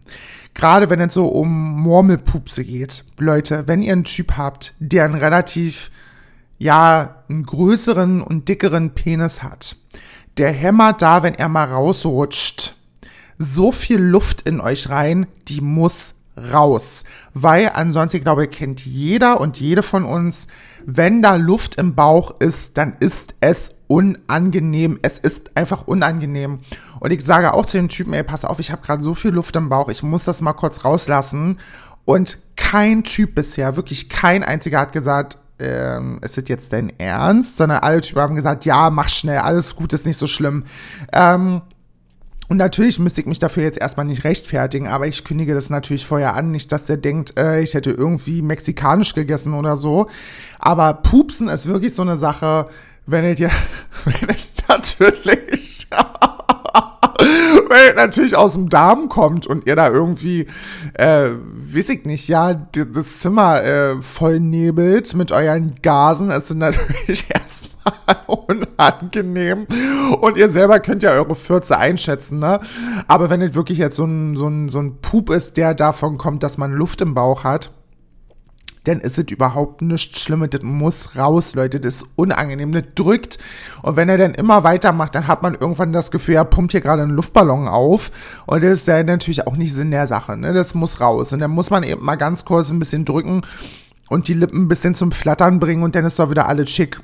gerade 0.57 0.91
wenn 0.91 1.01
es 1.01 1.15
so 1.15 1.27
um 1.27 1.81
Murmelpupse 1.83 2.65
geht, 2.65 3.05
Leute, 3.19 3.69
wenn 3.69 3.83
ihr 3.83 3.93
einen 3.93 4.05
Typ 4.05 4.37
habt, 4.37 4.75
der 4.81 5.05
einen 5.05 5.15
relativ, 5.15 5.91
ja, 6.59 7.23
einen 7.29 7.45
größeren 7.45 8.23
und 8.23 8.49
dickeren 8.49 8.91
Penis 8.91 9.43
hat, 9.43 9.77
der 10.39 10.51
hämmert 10.51 11.03
da, 11.03 11.23
wenn 11.23 11.35
er 11.35 11.49
mal 11.49 11.65
rausrutscht, 11.65 12.75
so 13.39 13.71
viel 13.71 14.01
Luft 14.01 14.43
in 14.43 14.61
euch 14.61 14.89
rein, 14.89 15.27
die 15.49 15.61
muss 15.61 16.15
raus. 16.53 17.05
Weil 17.35 17.71
ansonsten, 17.75 18.19
ich 18.19 18.23
glaube, 18.25 18.49
kennt 18.49 18.85
jeder 18.85 19.41
und 19.41 19.61
jede 19.61 19.83
von 19.83 20.05
uns, 20.05 20.49
wenn 20.87 21.21
da 21.21 21.37
Luft 21.37 21.75
im 21.77 21.95
Bauch 21.95 22.41
ist, 22.41 22.79
dann 22.79 22.97
ist 22.99 23.35
es 23.41 23.76
unangenehm. 23.89 24.99
Es 25.03 25.19
ist 25.19 25.57
einfach 25.57 25.87
unangenehm. 25.87 26.61
Und 27.01 27.13
ich 27.13 27.25
sage 27.25 27.55
auch 27.55 27.67
zu 27.67 27.77
den 27.77 27.89
Typen, 27.89 28.13
ey, 28.15 28.23
pass 28.23 28.45
auf, 28.45 28.59
ich 28.59 28.73
habe 28.73 28.83
gerade 28.83 29.03
so 29.03 29.15
viel 29.15 29.31
Luft 29.31 29.57
im 29.57 29.69
Bauch, 29.69 29.89
ich 29.89 30.03
muss 30.03 30.25
das 30.25 30.41
mal 30.41 30.53
kurz 30.53 30.85
rauslassen. 30.85 31.59
Und 32.05 32.39
kein 32.57 33.05
Typ 33.05 33.35
bisher, 33.35 33.77
wirklich 33.77 34.09
kein 34.09 34.45
einziger 34.45 34.81
hat 34.81 34.93
gesagt, 34.93 35.39
ähm, 35.59 36.19
ist 36.23 36.37
das 36.37 36.45
jetzt 36.49 36.73
dein 36.73 36.93
Ernst? 36.99 37.57
Sondern 37.57 37.79
alle 37.79 38.01
Typen 38.01 38.21
haben 38.21 38.37
gesagt, 38.37 38.65
ja, 38.65 38.91
mach 38.91 39.09
schnell, 39.09 39.39
alles 39.39 39.75
gut, 39.77 39.93
ist 39.93 40.07
nicht 40.07 40.19
so 40.19 40.27
schlimm. 40.27 40.65
Ähm, 41.13 41.63
und 42.49 42.59
natürlich 42.59 42.99
müsste 43.01 43.21
ich 43.21 43.27
mich 43.27 43.41
dafür 43.41 43.65
jetzt 43.65 43.81
erstmal 43.81 44.07
nicht 44.07 44.23
rechtfertigen, 44.23 44.87
aber 44.87 45.09
ich 45.09 45.25
kündige 45.25 45.55
das 45.55 45.69
natürlich 45.69 46.07
vorher 46.07 46.35
an, 46.35 46.53
nicht, 46.53 46.71
dass 46.71 46.87
der 46.87 46.97
denkt, 46.97 47.37
äh, 47.37 47.61
ich 47.61 47.75
hätte 47.75 47.91
irgendwie 47.91 48.41
mexikanisch 48.41 49.15
gegessen 49.15 49.53
oder 49.55 49.77
so. 49.77 50.07
Aber 50.61 50.95
Pupsen 50.95 51.49
ist 51.49 51.67
wirklich 51.67 51.95
so 51.95 52.03
eine 52.03 52.17
Sache, 52.17 52.69
wenn 53.07 53.25
ihr 53.25 53.51
wenn 54.05 54.15
ihr 54.21 54.37
natürlich, 54.69 55.87
wenn 57.69 57.87
ihr 57.89 57.95
natürlich 57.95 58.37
aus 58.37 58.55
dem 58.55 58.69
Darm 58.69 59.09
kommt 59.09 59.47
und 59.47 59.67
ihr 59.67 59.77
da 59.77 59.89
irgendwie, 59.89 60.47
äh, 60.95 61.31
weiß 61.31 61.89
ich 61.91 62.05
nicht, 62.05 62.29
ja, 62.29 62.55
das 62.55 63.21
Zimmer 63.21 63.63
äh, 63.63 64.03
voll 64.03 64.41
nebelt 64.41 65.15
mit 65.15 65.33
euren 65.33 65.77
Gasen, 65.83 66.31
es 66.31 66.49
sind 66.49 66.59
natürlich 66.59 67.27
erstmal 67.35 68.17
unangenehm. 68.27 69.67
Und 70.21 70.37
ihr 70.37 70.49
selber 70.49 70.81
könnt 70.81 71.03
ja 71.03 71.13
eure 71.13 71.35
Fürze 71.35 71.79
einschätzen, 71.79 72.39
ne? 72.39 72.61
Aber 73.09 73.31
wenn 73.31 73.41
es 73.41 73.55
wirklich 73.55 73.79
jetzt 73.79 73.97
so 73.97 74.05
ein, 74.05 74.37
so, 74.37 74.49
ein, 74.49 74.69
so 74.69 74.81
ein 74.81 75.01
Pup 75.01 75.31
ist, 75.31 75.57
der 75.57 75.75
davon 75.75 76.19
kommt, 76.19 76.43
dass 76.43 76.59
man 76.59 76.73
Luft 76.73 77.01
im 77.01 77.15
Bauch 77.15 77.45
hat, 77.45 77.71
dann 78.87 79.01
ist 79.01 79.19
es 79.19 79.25
überhaupt 79.31 79.83
nichts 79.83 80.21
Schlimmes. 80.21 80.51
Das 80.51 80.63
muss 80.63 81.17
raus, 81.17 81.55
Leute. 81.55 81.81
Das 81.81 81.97
ist 81.97 82.09
unangenehm. 82.17 82.73
Das 82.73 82.85
drückt. 82.95 83.39
Und 83.83 83.97
wenn 83.97 84.09
er 84.09 84.19
dann 84.19 84.35
immer 84.35 84.65
weitermacht, 84.65 85.15
dann 85.15 85.27
hat 85.27 85.43
man 85.43 85.55
irgendwann 85.55 85.93
das 85.93 86.11
Gefühl, 86.11 86.37
er 86.37 86.45
pumpt 86.45 86.73
hier 86.73 86.81
gerade 86.81 87.03
einen 87.03 87.13
Luftballon 87.13 87.69
auf. 87.69 88.13
Und 88.47 88.63
das 88.63 88.81
ist 88.81 88.89
ja 88.89 89.03
natürlich 89.03 89.47
auch 89.47 89.57
nicht 89.57 89.73
Sinn 89.73 89.91
der 89.91 90.07
Sache. 90.07 90.37
Ne? 90.37 90.53
Das 90.53 90.75
muss 90.75 91.01
raus. 91.01 91.33
Und 91.33 91.41
dann 91.41 91.51
muss 91.51 91.71
man 91.71 91.83
eben 91.83 92.05
mal 92.05 92.17
ganz 92.17 92.45
kurz 92.45 92.71
ein 92.71 92.79
bisschen 92.79 93.05
drücken 93.05 93.43
und 94.09 94.29
die 94.29 94.35
Lippen 94.35 94.63
ein 94.63 94.69
bisschen 94.69 94.95
zum 94.95 95.13
Flattern 95.13 95.59
bringen 95.59 95.83
und 95.83 95.95
dann 95.95 96.05
ist 96.05 96.19
doch 96.19 96.31
wieder 96.31 96.47
alles 96.49 96.71
schick. 96.71 97.01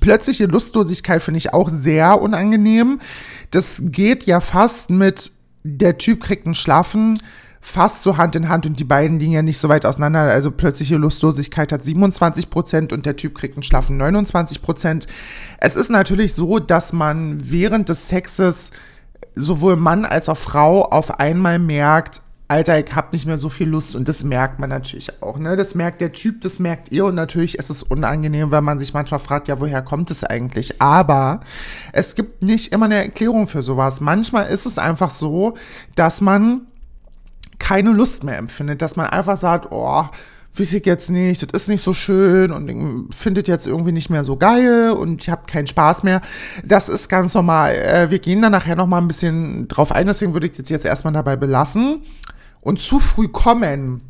Plötzliche 0.00 0.46
Lustlosigkeit 0.46 1.22
finde 1.22 1.38
ich 1.38 1.52
auch 1.52 1.68
sehr 1.70 2.20
unangenehm. 2.20 3.00
Das 3.50 3.82
geht 3.84 4.24
ja 4.24 4.40
fast 4.40 4.88
mit, 4.88 5.32
der 5.62 5.98
Typ 5.98 6.22
kriegt 6.22 6.46
einen 6.46 6.54
Schlaffen, 6.54 7.18
fast 7.66 8.02
so 8.02 8.18
Hand 8.18 8.36
in 8.36 8.50
Hand 8.50 8.66
und 8.66 8.78
die 8.78 8.84
beiden 8.84 9.18
liegen 9.18 9.32
ja 9.32 9.40
nicht 9.40 9.58
so 9.58 9.70
weit 9.70 9.86
auseinander. 9.86 10.20
Also 10.20 10.50
plötzliche 10.50 10.96
Lustlosigkeit 10.96 11.72
hat 11.72 11.82
27 11.82 12.50
Prozent 12.50 12.92
und 12.92 13.06
der 13.06 13.16
Typ 13.16 13.34
kriegt 13.34 13.56
einen 13.56 13.62
Schlaffen 13.62 13.96
29 13.96 14.60
Prozent. 14.60 15.06
Es 15.58 15.74
ist 15.74 15.90
natürlich 15.90 16.34
so, 16.34 16.58
dass 16.58 16.92
man 16.92 17.38
während 17.42 17.88
des 17.88 18.08
Sexes 18.08 18.70
sowohl 19.34 19.76
Mann 19.76 20.04
als 20.04 20.28
auch 20.28 20.36
Frau 20.36 20.82
auf 20.82 21.18
einmal 21.18 21.58
merkt, 21.58 22.20
Alter, 22.48 22.78
ich 22.78 22.94
hab 22.94 23.14
nicht 23.14 23.24
mehr 23.24 23.38
so 23.38 23.48
viel 23.48 23.66
Lust 23.66 23.96
und 23.96 24.08
das 24.08 24.22
merkt 24.22 24.58
man 24.58 24.68
natürlich 24.68 25.22
auch, 25.22 25.38
ne? 25.38 25.56
Das 25.56 25.74
merkt 25.74 26.02
der 26.02 26.12
Typ, 26.12 26.42
das 26.42 26.58
merkt 26.58 26.92
ihr 26.92 27.06
und 27.06 27.14
natürlich 27.14 27.58
ist 27.58 27.70
es 27.70 27.82
unangenehm, 27.82 28.50
weil 28.50 28.60
man 28.60 28.78
sich 28.78 28.92
manchmal 28.92 29.20
fragt, 29.20 29.48
ja, 29.48 29.58
woher 29.58 29.80
kommt 29.80 30.10
es 30.10 30.22
eigentlich? 30.22 30.82
Aber 30.82 31.40
es 31.92 32.14
gibt 32.14 32.42
nicht 32.42 32.72
immer 32.72 32.84
eine 32.84 32.96
Erklärung 32.96 33.46
für 33.46 33.62
sowas. 33.62 34.02
Manchmal 34.02 34.48
ist 34.48 34.66
es 34.66 34.76
einfach 34.76 35.08
so, 35.08 35.54
dass 35.94 36.20
man 36.20 36.66
keine 37.64 37.92
Lust 37.92 38.24
mehr 38.24 38.36
empfindet, 38.36 38.82
dass 38.82 38.94
man 38.94 39.06
einfach 39.06 39.38
sagt, 39.38 39.68
oh, 39.70 40.04
weiß 40.54 40.74
ich 40.74 40.84
jetzt 40.84 41.08
nicht, 41.08 41.42
das 41.42 41.62
ist 41.62 41.68
nicht 41.68 41.82
so 41.82 41.94
schön 41.94 42.52
und 42.52 43.08
findet 43.14 43.48
jetzt 43.48 43.66
irgendwie 43.66 43.90
nicht 43.90 44.10
mehr 44.10 44.22
so 44.22 44.36
geil 44.36 44.90
und 44.90 45.22
ich 45.22 45.30
habe 45.30 45.46
keinen 45.46 45.66
Spaß 45.66 46.02
mehr. 46.02 46.20
Das 46.62 46.90
ist 46.90 47.08
ganz 47.08 47.32
normal. 47.32 47.74
Äh, 47.74 48.10
wir 48.10 48.18
gehen 48.18 48.42
da 48.42 48.50
nachher 48.50 48.76
noch 48.76 48.86
mal 48.86 48.98
ein 48.98 49.08
bisschen 49.08 49.66
drauf 49.66 49.92
ein, 49.92 50.06
deswegen 50.06 50.34
würde 50.34 50.46
ich 50.46 50.52
das 50.52 50.68
jetzt 50.68 50.84
erstmal 50.84 51.14
dabei 51.14 51.36
belassen 51.36 52.02
und 52.60 52.80
zu 52.80 53.00
früh 53.00 53.28
kommen. 53.28 54.02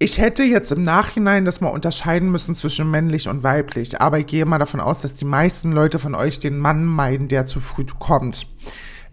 Ich 0.00 0.18
hätte 0.18 0.42
jetzt 0.42 0.72
im 0.72 0.82
Nachhinein 0.82 1.44
das 1.44 1.60
mal 1.60 1.68
unterscheiden 1.68 2.32
müssen 2.32 2.56
zwischen 2.56 2.90
männlich 2.90 3.28
und 3.28 3.44
weiblich, 3.44 4.00
aber 4.00 4.18
ich 4.18 4.26
gehe 4.26 4.44
mal 4.46 4.58
davon 4.58 4.80
aus, 4.80 5.00
dass 5.00 5.14
die 5.14 5.24
meisten 5.24 5.70
Leute 5.70 6.00
von 6.00 6.16
euch 6.16 6.40
den 6.40 6.58
Mann 6.58 6.84
meiden, 6.84 7.28
der 7.28 7.46
zu 7.46 7.60
früh 7.60 7.84
kommt. 8.00 8.48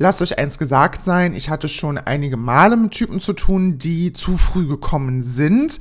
Lasst 0.01 0.21
euch 0.21 0.39
eins 0.39 0.57
gesagt 0.57 1.03
sein, 1.03 1.33
ich 1.33 1.49
hatte 1.49 1.67
schon 1.67 1.97
einige 1.97 2.37
Male 2.37 2.77
mit 2.77 2.91
Typen 2.91 3.19
zu 3.19 3.33
tun, 3.33 3.79
die 3.79 4.13
zu 4.13 4.37
früh 4.37 4.65
gekommen 4.65 5.23
sind. 5.23 5.77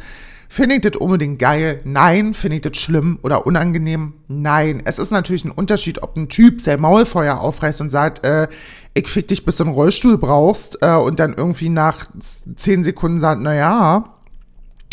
Finde 0.49 0.75
ich 0.75 0.81
das 0.81 0.97
unbedingt 0.97 1.39
geil? 1.39 1.81
Nein. 1.85 2.35
Finde 2.35 2.57
ich 2.57 2.63
das 2.63 2.77
schlimm 2.79 3.21
oder 3.23 3.47
unangenehm? 3.47 4.15
Nein. 4.27 4.83
Es 4.85 4.99
ist 4.99 5.13
natürlich 5.13 5.45
ein 5.45 5.53
Unterschied, 5.53 6.03
ob 6.03 6.17
ein 6.17 6.29
Typ 6.29 6.61
sein 6.63 6.81
Maulfeuer 6.81 7.39
aufreißt 7.39 7.81
und 7.81 7.91
sagt, 7.91 8.25
äh, 8.25 8.49
ich 8.93 9.07
fick 9.07 9.29
dich, 9.29 9.45
bis 9.45 9.57
du 9.57 9.65
einen 9.65 9.73
Rollstuhl 9.73 10.19
brauchst 10.19 10.79
äh, 10.81 10.97
und 10.97 11.21
dann 11.21 11.35
irgendwie 11.35 11.69
nach 11.69 12.09
zehn 12.57 12.83
Sekunden 12.83 13.21
sagt, 13.21 13.41
na 13.41 13.55
ja, 13.55 14.18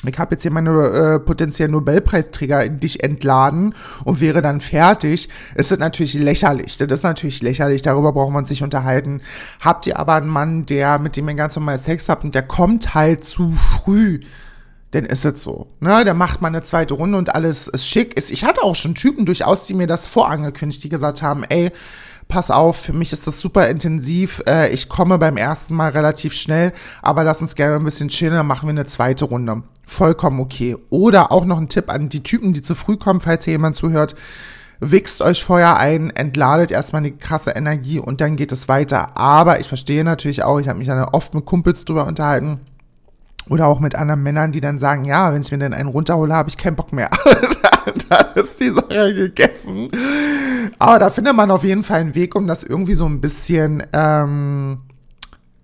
ich 0.03 0.19
habe 0.19 0.35
jetzt 0.35 0.41
hier 0.43 0.51
meine 0.51 0.69
äh, 0.71 1.19
potenziellen 1.19 1.71
Nobelpreisträger 1.71 2.63
in 2.63 2.79
dich 2.79 3.03
entladen 3.03 3.73
und 4.03 4.19
wäre 4.19 4.41
dann 4.41 4.61
fertig, 4.61 5.29
ist 5.55 5.71
das 5.71 5.79
natürlich 5.79 6.13
lächerlich. 6.15 6.77
Das 6.77 6.91
ist 6.91 7.03
natürlich 7.03 7.41
lächerlich, 7.41 7.81
darüber 7.81 8.11
braucht 8.13 8.33
man 8.33 8.45
sich 8.45 8.61
unterhalten. 8.61 9.21
Habt 9.61 9.87
ihr 9.87 9.97
aber 9.97 10.15
einen 10.15 10.27
Mann, 10.27 10.65
der, 10.65 10.99
mit 10.99 11.15
dem 11.15 11.29
ihr 11.29 11.35
ganz 11.35 11.55
normal 11.55 11.79
Sex 11.79 12.09
habt 12.09 12.23
und 12.23 12.35
der 12.35 12.43
kommt 12.43 12.93
halt 12.93 13.23
zu 13.23 13.53
früh, 13.53 14.19
dann 14.91 15.05
ist 15.05 15.25
es 15.25 15.41
so. 15.41 15.67
Ne? 15.79 16.05
Der 16.05 16.13
macht 16.13 16.41
mal 16.41 16.49
eine 16.49 16.61
zweite 16.61 16.93
Runde 16.93 17.17
und 17.17 17.33
alles 17.33 17.67
ist 17.67 17.87
schick. 17.87 18.17
Ich 18.17 18.43
hatte 18.43 18.63
auch 18.63 18.75
schon 18.75 18.95
Typen 18.95 19.25
durchaus, 19.25 19.65
die 19.65 19.73
mir 19.73 19.87
das 19.87 20.07
vorangekündigt, 20.07 20.83
die 20.83 20.89
gesagt 20.89 21.21
haben, 21.21 21.43
ey, 21.43 21.71
pass 22.27 22.51
auf, 22.51 22.77
für 22.77 22.93
mich 22.93 23.13
ist 23.13 23.27
das 23.27 23.39
super 23.39 23.67
intensiv. 23.67 24.41
Äh, 24.47 24.69
ich 24.69 24.89
komme 24.89 25.17
beim 25.17 25.37
ersten 25.37 25.75
Mal 25.75 25.91
relativ 25.91 26.33
schnell, 26.33 26.73
aber 27.01 27.23
lass 27.23 27.41
uns 27.41 27.55
gerne 27.55 27.75
ein 27.75 27.83
bisschen 27.83 28.09
chillen, 28.09 28.33
dann 28.33 28.47
machen 28.47 28.67
wir 28.67 28.71
eine 28.71 28.85
zweite 28.85 29.25
Runde. 29.25 29.63
Vollkommen 29.85 30.39
okay. 30.39 30.75
Oder 30.89 31.31
auch 31.31 31.45
noch 31.45 31.59
ein 31.59 31.69
Tipp 31.69 31.89
an 31.89 32.09
die 32.09 32.23
Typen, 32.23 32.53
die 32.53 32.61
zu 32.61 32.75
früh 32.75 32.97
kommen, 32.97 33.21
falls 33.21 33.45
hier 33.45 33.53
jemand 33.53 33.75
zuhört. 33.75 34.15
Wichst 34.79 35.21
euch 35.21 35.43
vorher 35.43 35.77
ein, 35.77 36.09
entladet 36.09 36.71
erstmal 36.71 37.03
die 37.03 37.15
krasse 37.15 37.51
Energie 37.51 37.99
und 37.99 38.19
dann 38.19 38.35
geht 38.35 38.51
es 38.51 38.67
weiter. 38.67 39.15
Aber 39.17 39.59
ich 39.59 39.67
verstehe 39.67 40.03
natürlich 40.03 40.43
auch, 40.43 40.59
ich 40.59 40.67
habe 40.67 40.79
mich 40.79 40.87
dann 40.87 41.03
oft 41.05 41.33
mit 41.33 41.45
Kumpels 41.45 41.85
drüber 41.85 42.05
unterhalten, 42.05 42.59
oder 43.49 43.67
auch 43.67 43.79
mit 43.79 43.95
anderen 43.95 44.23
Männern, 44.23 44.51
die 44.51 44.61
dann 44.61 44.79
sagen, 44.79 45.05
ja, 45.05 45.31
wenn 45.33 45.41
ich 45.41 45.51
mir 45.51 45.59
denn 45.59 45.73
einen 45.73 45.89
runterhole, 45.89 46.33
habe 46.33 46.49
ich 46.49 46.57
keinen 46.57 46.75
Bock 46.75 46.91
mehr. 46.91 47.09
dann 48.09 48.27
ist 48.35 48.59
die 48.59 48.71
Sache 48.71 49.13
gegessen. 49.13 49.89
Aber 50.79 50.99
da 50.99 51.09
findet 51.09 51.35
man 51.35 51.51
auf 51.51 51.63
jeden 51.63 51.83
Fall 51.83 52.01
einen 52.01 52.15
Weg, 52.15 52.35
um 52.35 52.47
das 52.47 52.63
irgendwie 52.63 52.95
so 52.95 53.05
ein 53.05 53.21
bisschen 53.21 53.83
ähm, 53.93 54.79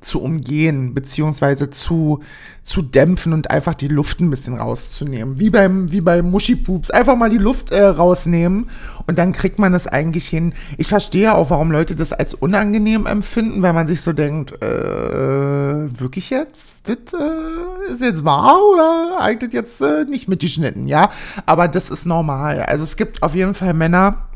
zu 0.01 0.21
umgehen, 0.21 0.95
beziehungsweise 0.95 1.69
zu, 1.69 2.21
zu 2.63 2.81
dämpfen 2.81 3.33
und 3.33 3.51
einfach 3.51 3.75
die 3.75 3.87
Luft 3.87 4.19
ein 4.19 4.31
bisschen 4.31 4.57
rauszunehmen. 4.57 5.39
Wie 5.39 5.51
beim, 5.51 5.91
wie 5.91 6.01
bei 6.01 6.23
Muschipups. 6.23 6.89
Einfach 6.89 7.15
mal 7.15 7.29
die 7.29 7.37
Luft 7.37 7.71
äh, 7.71 7.83
rausnehmen 7.83 8.69
und 9.05 9.17
dann 9.19 9.31
kriegt 9.31 9.59
man 9.59 9.71
das 9.71 9.87
eigentlich 9.87 10.27
hin. 10.27 10.53
Ich 10.77 10.89
verstehe 10.89 11.35
auch, 11.35 11.51
warum 11.51 11.71
Leute 11.71 11.95
das 11.95 12.13
als 12.13 12.33
unangenehm 12.33 13.05
empfinden, 13.05 13.61
weil 13.61 13.73
man 13.73 13.87
sich 13.87 14.01
so 14.01 14.11
denkt, 14.11 14.61
äh, 14.61 15.99
wirklich 15.99 16.31
jetzt? 16.31 16.63
Das 16.83 17.13
äh, 17.13 17.93
ist 17.93 18.01
jetzt 18.01 18.25
wahr 18.25 18.57
oder 18.73 19.19
eignet 19.19 19.53
jetzt 19.53 19.81
äh, 19.81 20.05
nicht 20.05 20.27
mitgeschnitten, 20.27 20.87
ja? 20.87 21.11
Aber 21.45 21.67
das 21.67 21.91
ist 21.91 22.07
normal. 22.07 22.63
Also 22.63 22.83
es 22.83 22.97
gibt 22.97 23.21
auf 23.21 23.35
jeden 23.35 23.53
Fall 23.53 23.75
Männer, 23.75 24.30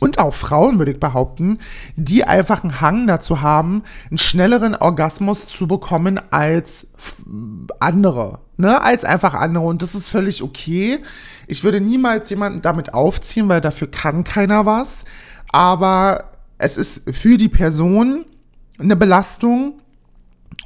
und 0.00 0.18
auch 0.18 0.34
Frauen, 0.34 0.78
würde 0.78 0.92
ich 0.92 0.98
behaupten, 0.98 1.58
die 1.94 2.24
einfach 2.24 2.64
einen 2.64 2.80
Hang 2.80 3.06
dazu 3.06 3.42
haben, 3.42 3.82
einen 4.08 4.18
schnelleren 4.18 4.74
Orgasmus 4.74 5.46
zu 5.46 5.68
bekommen 5.68 6.18
als 6.30 6.92
andere, 7.78 8.40
ne, 8.56 8.80
als 8.80 9.04
einfach 9.04 9.34
andere. 9.34 9.64
Und 9.64 9.82
das 9.82 9.94
ist 9.94 10.08
völlig 10.08 10.42
okay. 10.42 10.98
Ich 11.46 11.62
würde 11.62 11.80
niemals 11.80 12.30
jemanden 12.30 12.62
damit 12.62 12.94
aufziehen, 12.94 13.48
weil 13.48 13.60
dafür 13.60 13.90
kann 13.90 14.24
keiner 14.24 14.66
was. 14.66 15.04
Aber 15.52 16.32
es 16.58 16.76
ist 16.76 17.14
für 17.14 17.36
die 17.36 17.48
Person 17.48 18.24
eine 18.78 18.96
Belastung, 18.96 19.79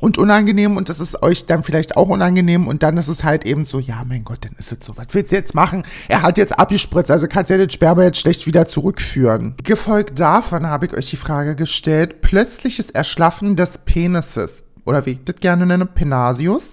und 0.00 0.18
unangenehm 0.18 0.76
und 0.76 0.88
das 0.88 1.00
ist 1.00 1.22
euch 1.22 1.46
dann 1.46 1.62
vielleicht 1.62 1.96
auch 1.96 2.08
unangenehm 2.08 2.66
und 2.66 2.82
dann 2.82 2.96
ist 2.96 3.08
es 3.08 3.24
halt 3.24 3.44
eben 3.44 3.64
so, 3.64 3.78
ja, 3.78 4.04
mein 4.06 4.24
Gott, 4.24 4.44
dann 4.44 4.54
ist 4.58 4.72
es 4.72 4.78
so. 4.84 4.96
Was 4.96 5.06
willst 5.12 5.32
du 5.32 5.36
jetzt 5.36 5.54
machen? 5.54 5.84
Er 6.08 6.22
hat 6.22 6.38
jetzt 6.38 6.58
abgespritzt, 6.58 7.10
also 7.10 7.26
kannst 7.28 7.50
du 7.50 7.54
ja 7.54 7.58
den 7.58 7.70
Sperma 7.70 8.02
jetzt 8.02 8.20
schlecht 8.20 8.46
wieder 8.46 8.66
zurückführen. 8.66 9.54
Gefolgt 9.62 10.18
davon 10.18 10.66
habe 10.66 10.86
ich 10.86 10.94
euch 10.94 11.10
die 11.10 11.16
Frage 11.16 11.56
gestellt, 11.56 12.20
plötzliches 12.20 12.90
Erschlaffen 12.90 13.56
des 13.56 13.78
Penises 13.78 14.64
oder 14.84 15.06
wie 15.06 15.12
ich 15.12 15.24
das 15.24 15.36
gerne 15.36 15.66
nenne, 15.66 15.86
Penasius, 15.86 16.72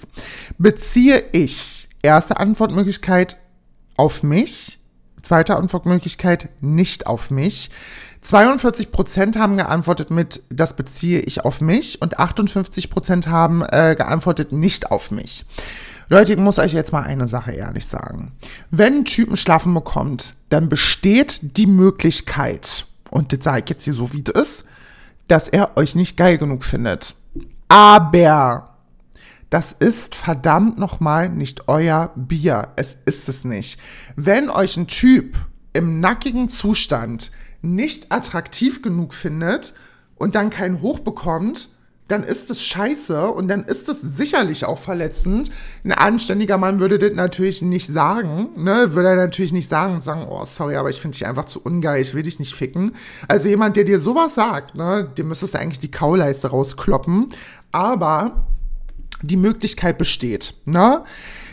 beziehe 0.58 1.24
ich 1.32 1.88
erste 2.02 2.38
Antwortmöglichkeit 2.38 3.38
auf 3.96 4.24
mich, 4.24 4.82
Zweite 5.22 5.56
Antwortmöglichkeit, 5.56 6.50
nicht 6.62 7.08
auf 7.08 7.32
mich. 7.32 7.70
42 8.22 8.92
Prozent 8.92 9.38
haben 9.38 9.58
geantwortet 9.58 10.12
mit, 10.12 10.44
das 10.50 10.76
beziehe 10.76 11.22
ich 11.22 11.44
auf 11.44 11.60
mich 11.60 12.02
und 12.02 12.20
58 12.20 12.90
Prozent 12.90 13.28
haben 13.28 13.64
äh, 13.64 13.96
geantwortet 13.98 14.52
nicht 14.52 14.92
auf 14.92 15.12
mich. 15.12 15.46
Leute, 16.08 16.34
ich 16.34 16.40
muss 16.40 16.60
euch 16.60 16.74
jetzt 16.74 16.92
mal 16.92 17.04
eine 17.04 17.28
Sache 17.28 17.52
ehrlich 17.52 17.86
sagen. 17.88 18.34
Wenn 18.70 18.98
ein 19.00 19.06
Typen 19.06 19.38
Schlafen 19.38 19.74
bekommt, 19.74 20.36
dann 20.50 20.70
besteht 20.70 21.40
die 21.42 21.68
Möglichkeit, 21.68 22.86
und 23.10 23.34
das 23.34 23.44
sage 23.44 23.64
ich 23.64 23.70
jetzt 23.70 23.86
hier 23.86 23.94
so, 23.94 24.14
wie 24.14 24.22
das 24.22 24.50
ist, 24.50 24.66
dass 25.28 25.48
er 25.48 25.78
euch 25.78 25.96
nicht 25.96 26.18
geil 26.18 26.38
genug 26.38 26.66
findet. 26.66 27.16
Aber 27.70 28.76
das 29.50 29.72
ist 29.72 30.16
verdammt 30.16 30.78
nochmal 30.78 31.30
nicht 31.30 31.70
euer 31.70 32.12
Bier. 32.16 32.70
Es 32.76 32.98
ist 33.06 33.30
es 33.30 33.46
nicht. 33.46 33.80
Wenn 34.16 34.50
euch 34.50 34.76
ein 34.78 34.88
Typ 34.88 35.38
im 35.74 36.02
nackigen 36.02 36.50
Zustand 36.50 37.32
nicht 37.62 38.12
attraktiv 38.12 38.82
genug 38.82 39.14
findet 39.14 39.74
und 40.16 40.36
dann 40.36 40.50
keinen 40.50 40.82
Hoch 40.82 41.00
bekommt, 41.00 41.70
dann 42.12 42.24
ist 42.24 42.52
es 42.52 42.66
scheiße 42.66 43.30
und 43.32 43.48
dann 43.48 43.64
ist 43.64 43.88
es 43.88 44.02
sicherlich 44.02 44.66
auch 44.66 44.80
verletzend. 44.80 45.50
Ein 45.86 45.94
anständiger 45.94 46.58
Mann 46.58 46.80
würde 46.82 47.00
das 47.00 47.14
natürlich 47.14 47.62
nicht 47.62 47.88
sagen, 47.88 48.50
ne? 48.58 48.94
Würde 48.94 49.10
er 49.10 49.16
natürlich 49.16 49.54
nicht 49.54 49.70
sagen 49.70 49.96
und 49.96 50.04
sagen, 50.04 50.26
oh, 50.30 50.44
sorry, 50.44 50.76
aber 50.76 50.90
ich 50.90 51.00
finde 51.00 51.18
dich 51.18 51.26
einfach 51.26 51.46
zu 51.46 51.62
ungeil, 51.62 52.02
ich 52.02 52.14
will 52.14 52.24
dich 52.24 52.38
nicht 52.40 52.54
ficken. 52.54 52.96
Also 53.30 53.48
jemand, 53.48 53.78
der 53.78 53.86
dir 53.86 54.00
sowas 54.00 54.36
sagt, 54.36 54.76
ne, 54.76 55.10
dem 55.18 55.30
müsstest 55.30 55.54
du 55.54 55.60
eigentlich 55.60 55.80
die 55.80 55.92
Kauleiste 55.92 56.50
rauskloppen. 56.50 57.28
Aber 57.72 58.46
die 59.22 59.38
Möglichkeit 59.38 59.98
besteht, 59.98 60.54
ne? 60.66 61.04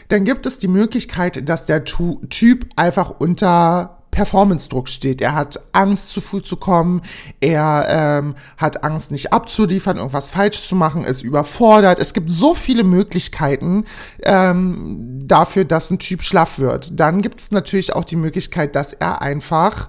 Dann 0.09 0.25
gibt 0.25 0.47
es 0.47 0.59
die 0.59 0.69
Möglichkeit, 0.69 1.49
dass 1.49 1.67
der 1.67 1.85
Typ 1.85 2.67
einfach 2.77 3.11
unter 3.21 3.98
Performance-Druck 4.19 4.89
steht. 4.89 5.21
Er 5.21 5.37
hat 5.37 5.61
Angst, 5.71 6.09
zu 6.09 6.21
früh 6.21 6.43
zu 6.43 6.57
kommen. 6.57 7.03
Er 7.39 7.87
ähm, 7.89 8.35
hat 8.57 8.83
Angst, 8.83 9.13
nicht 9.13 9.33
abzuliefern, 9.33 9.97
irgendwas 9.97 10.31
falsch 10.31 10.67
zu 10.67 10.75
machen, 10.75 11.05
ist 11.05 11.23
überfordert. 11.23 12.01
Es 12.01 12.15
gibt 12.15 12.29
so 12.29 12.53
viele 12.53 12.83
Möglichkeiten 12.83 13.85
ähm, 14.25 15.23
dafür, 15.29 15.65
dass 15.65 15.93
ein 15.93 16.01
Typ 16.01 16.25
schlaff 16.25 16.59
wird. 16.59 16.99
Dann 16.99 17.23
gibt 17.23 17.39
es 17.39 17.53
natürlich 17.53 17.95
auch 17.95 18.05
die 18.05 18.17
Möglichkeit, 18.17 18.75
dass 18.75 18.93
er 18.93 19.23
einfach 19.23 19.89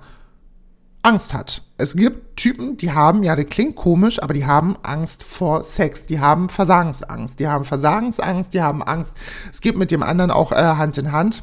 Angst 1.02 1.34
hat. 1.34 1.64
Es 1.78 1.96
gibt 1.96 2.38
Typen, 2.38 2.78
die 2.78 2.92
haben, 2.92 3.24
ja, 3.24 3.36
das 3.36 3.48
klingt 3.48 3.76
komisch, 3.76 4.22
aber 4.22 4.36
die 4.36 4.46
haben 4.46 4.76
Angst 4.84 5.24
vor 5.24 5.64
Sex. 5.64 6.06
Die 6.06 6.20
haben 6.20 6.50
Versagensangst. 6.50 7.40
Die 7.40 7.48
haben 7.48 7.66
Versagensangst, 7.66 8.54
die 8.54 8.62
haben 8.62 8.84
Angst. 8.84 9.18
Es 9.52 9.60
geht 9.60 9.76
mit 9.76 9.90
dem 9.90 10.04
anderen 10.04 10.30
auch 10.30 10.52
äh, 10.52 10.56
Hand 10.56 11.00
in 11.00 11.12
Hand 11.12 11.42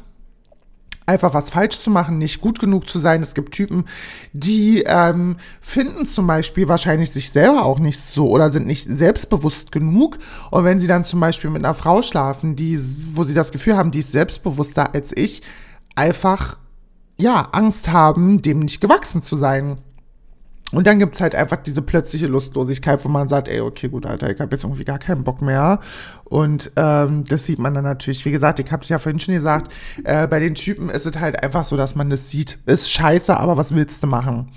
einfach 1.07 1.33
was 1.33 1.49
falsch 1.49 1.79
zu 1.79 1.89
machen, 1.89 2.17
nicht 2.17 2.41
gut 2.41 2.59
genug 2.59 2.87
zu 2.87 2.99
sein. 2.99 3.21
Es 3.21 3.33
gibt 3.33 3.53
Typen, 3.53 3.85
die 4.33 4.83
ähm, 4.85 5.37
finden 5.61 6.05
zum 6.05 6.27
Beispiel 6.27 6.67
wahrscheinlich 6.67 7.11
sich 7.11 7.31
selber 7.31 7.65
auch 7.65 7.79
nicht 7.79 7.99
so 7.99 8.29
oder 8.29 8.51
sind 8.51 8.67
nicht 8.67 8.83
selbstbewusst 8.83 9.71
genug. 9.71 10.19
Und 10.51 10.65
wenn 10.65 10.79
sie 10.79 10.87
dann 10.87 11.05
zum 11.05 11.21
Beispiel 11.21 11.49
mit 11.49 11.63
einer 11.63 11.73
Frau 11.73 12.01
schlafen, 12.01 12.55
die, 12.57 12.79
wo 13.13 13.23
sie 13.23 13.33
das 13.33 13.51
Gefühl 13.51 13.77
haben, 13.77 13.91
die 13.91 13.99
ist 13.99 14.11
selbstbewusster 14.11 14.93
als 14.93 15.15
ich, 15.15 15.41
einfach 15.95 16.57
ja 17.17 17.49
Angst 17.53 17.87
haben, 17.87 18.41
dem 18.41 18.59
nicht 18.59 18.81
gewachsen 18.81 19.21
zu 19.21 19.37
sein. 19.37 19.77
Und 20.73 20.85
dann 20.85 20.99
gibt's 20.99 21.21
halt 21.21 21.33
einfach 21.33 21.57
diese 21.57 21.81
plötzliche 21.81 22.27
Lustlosigkeit, 22.27 23.03
wo 23.05 23.09
man 23.09 23.29
sagt, 23.29 23.47
ey, 23.47 23.61
okay, 23.61 23.87
gut, 23.87 24.05
Alter, 24.05 24.29
ich 24.29 24.39
habe 24.39 24.53
jetzt 24.53 24.65
irgendwie 24.65 24.83
gar 24.83 24.99
keinen 24.99 25.23
Bock 25.23 25.41
mehr. 25.41 25.79
Und 26.25 26.71
ähm, 26.75 27.23
das 27.23 27.45
sieht 27.45 27.57
man 27.57 27.73
dann 27.73 27.85
natürlich, 27.85 28.25
wie 28.25 28.31
gesagt, 28.31 28.59
ich 28.59 28.69
habe 28.69 28.85
ja 28.85 28.99
vorhin 28.99 29.19
schon 29.19 29.33
gesagt, 29.33 29.73
äh, 30.03 30.27
bei 30.27 30.41
den 30.41 30.55
Typen 30.55 30.89
ist 30.89 31.05
es 31.05 31.17
halt 31.17 31.41
einfach 31.41 31.63
so, 31.63 31.77
dass 31.77 31.95
man 31.95 32.09
das 32.09 32.29
sieht. 32.29 32.57
Ist 32.65 32.91
scheiße, 32.91 33.37
aber 33.37 33.55
was 33.55 33.75
willst 33.75 34.03
du 34.03 34.07
machen? 34.07 34.49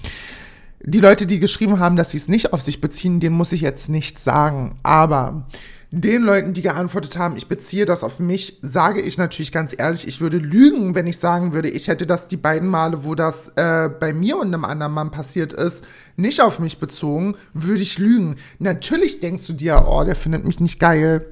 Die 0.82 0.98
Leute, 1.00 1.26
die 1.26 1.38
geschrieben 1.38 1.78
haben, 1.78 1.94
dass 1.94 2.10
sie 2.10 2.16
es 2.16 2.26
nicht 2.26 2.52
auf 2.52 2.62
sich 2.62 2.80
beziehen, 2.80 3.20
denen 3.20 3.36
muss 3.36 3.52
ich 3.52 3.60
jetzt 3.60 3.88
nichts 3.88 4.24
sagen. 4.24 4.78
Aber 4.82 5.46
den 5.92 6.22
Leuten, 6.22 6.52
die 6.52 6.62
geantwortet 6.62 7.18
haben, 7.18 7.36
ich 7.36 7.48
beziehe 7.48 7.84
das 7.84 8.04
auf 8.04 8.20
mich, 8.20 8.58
sage 8.62 9.00
ich 9.00 9.18
natürlich 9.18 9.50
ganz 9.50 9.74
ehrlich, 9.76 10.06
ich 10.06 10.20
würde 10.20 10.36
lügen, 10.36 10.94
wenn 10.94 11.08
ich 11.08 11.18
sagen 11.18 11.52
würde, 11.52 11.68
ich 11.68 11.88
hätte 11.88 12.06
das 12.06 12.28
die 12.28 12.36
beiden 12.36 12.68
Male, 12.68 13.04
wo 13.04 13.16
das 13.16 13.48
äh, 13.56 13.88
bei 13.88 14.12
mir 14.12 14.36
und 14.36 14.54
einem 14.54 14.64
anderen 14.64 14.92
Mann 14.92 15.10
passiert 15.10 15.52
ist, 15.52 15.84
nicht 16.16 16.40
auf 16.40 16.60
mich 16.60 16.78
bezogen, 16.78 17.34
würde 17.54 17.82
ich 17.82 17.98
lügen. 17.98 18.36
Natürlich 18.60 19.18
denkst 19.18 19.46
du 19.48 19.52
dir, 19.52 19.86
oh, 19.88 20.04
der 20.04 20.14
findet 20.14 20.44
mich 20.44 20.60
nicht 20.60 20.78
geil 20.78 21.26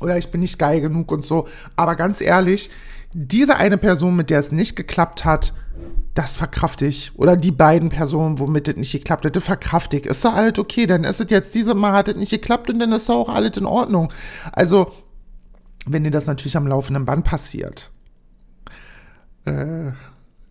oder 0.00 0.16
ich 0.16 0.30
bin 0.30 0.40
nicht 0.40 0.58
geil 0.58 0.80
genug 0.80 1.12
und 1.12 1.24
so. 1.24 1.46
Aber 1.76 1.94
ganz 1.94 2.22
ehrlich, 2.22 2.70
diese 3.12 3.56
eine 3.56 3.76
Person, 3.76 4.16
mit 4.16 4.30
der 4.30 4.40
es 4.40 4.50
nicht 4.50 4.76
geklappt 4.76 5.26
hat, 5.26 5.52
das 6.14 6.36
verkrafte 6.36 6.86
ich. 6.86 7.12
Oder 7.18 7.36
die 7.36 7.50
beiden 7.50 7.88
Personen, 7.88 8.38
womit 8.38 8.68
es 8.68 8.76
nicht 8.76 8.92
geklappt 8.92 9.24
hat, 9.24 9.36
das 9.36 9.44
verkrafte 9.44 9.98
ich. 9.98 10.06
Ist 10.06 10.24
doch 10.24 10.34
alles 10.34 10.58
okay, 10.58 10.86
dann 10.86 11.04
ist 11.04 11.20
es 11.20 11.30
jetzt 11.30 11.54
diese 11.54 11.74
Mal 11.74 11.92
hat 11.92 12.08
es 12.08 12.16
nicht 12.16 12.30
geklappt 12.30 12.70
und 12.70 12.78
dann 12.78 12.92
ist 12.92 13.08
doch 13.08 13.16
auch 13.16 13.28
alles 13.28 13.56
in 13.56 13.66
Ordnung. 13.66 14.12
Also, 14.52 14.92
wenn 15.86 16.04
dir 16.04 16.10
das 16.10 16.26
natürlich 16.26 16.56
am 16.56 16.66
laufenden 16.66 17.04
Band 17.04 17.24
passiert, 17.24 17.90
äh, 19.44 19.92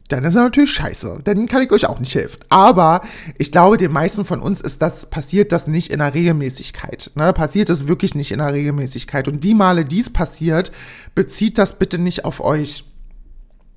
dann 0.10 0.26
ist 0.26 0.36
er 0.36 0.44
natürlich 0.44 0.74
scheiße. 0.74 1.22
Dann 1.24 1.48
kann 1.48 1.62
ich 1.62 1.72
euch 1.72 1.88
auch 1.88 2.00
nicht 2.00 2.14
helfen. 2.14 2.44
Aber 2.50 3.02
ich 3.38 3.52
glaube, 3.52 3.78
den 3.78 3.92
meisten 3.92 4.26
von 4.26 4.42
uns 4.42 4.62
ist 4.62 4.82
das, 4.82 5.06
passiert 5.08 5.52
das 5.52 5.68
nicht 5.68 5.92
in 5.92 6.00
der 6.00 6.14
Regelmäßigkeit. 6.14 7.12
Ne? 7.16 7.32
Passiert 7.34 7.70
es 7.70 7.88
wirklich 7.88 8.14
nicht 8.14 8.32
in 8.32 8.40
der 8.40 8.54
Regelmäßigkeit. 8.54 9.28
Und 9.28 9.44
die 9.44 9.56
Male, 9.56 9.86
dies 9.86 10.12
passiert, 10.12 10.72
bezieht 11.16 11.58
das 11.58 11.80
bitte 11.80 11.98
nicht 11.98 12.26
auf 12.26 12.42
euch 12.42 12.84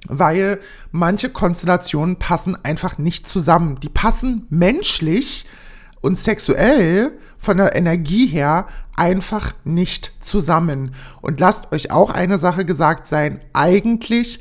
weil 0.08 0.60
manche 0.92 1.30
Konstellationen 1.30 2.16
passen 2.16 2.56
einfach 2.62 2.98
nicht 2.98 3.28
zusammen. 3.28 3.78
Die 3.80 3.88
passen 3.88 4.46
menschlich 4.50 5.46
und 6.00 6.18
sexuell 6.18 7.12
von 7.38 7.56
der 7.56 7.76
Energie 7.76 8.26
her 8.26 8.66
einfach 8.96 9.54
nicht 9.64 10.12
zusammen. 10.20 10.92
Und 11.20 11.40
lasst 11.40 11.72
euch 11.72 11.90
auch 11.90 12.10
eine 12.10 12.38
Sache 12.38 12.64
gesagt 12.64 13.06
sein, 13.06 13.40
eigentlich 13.52 14.40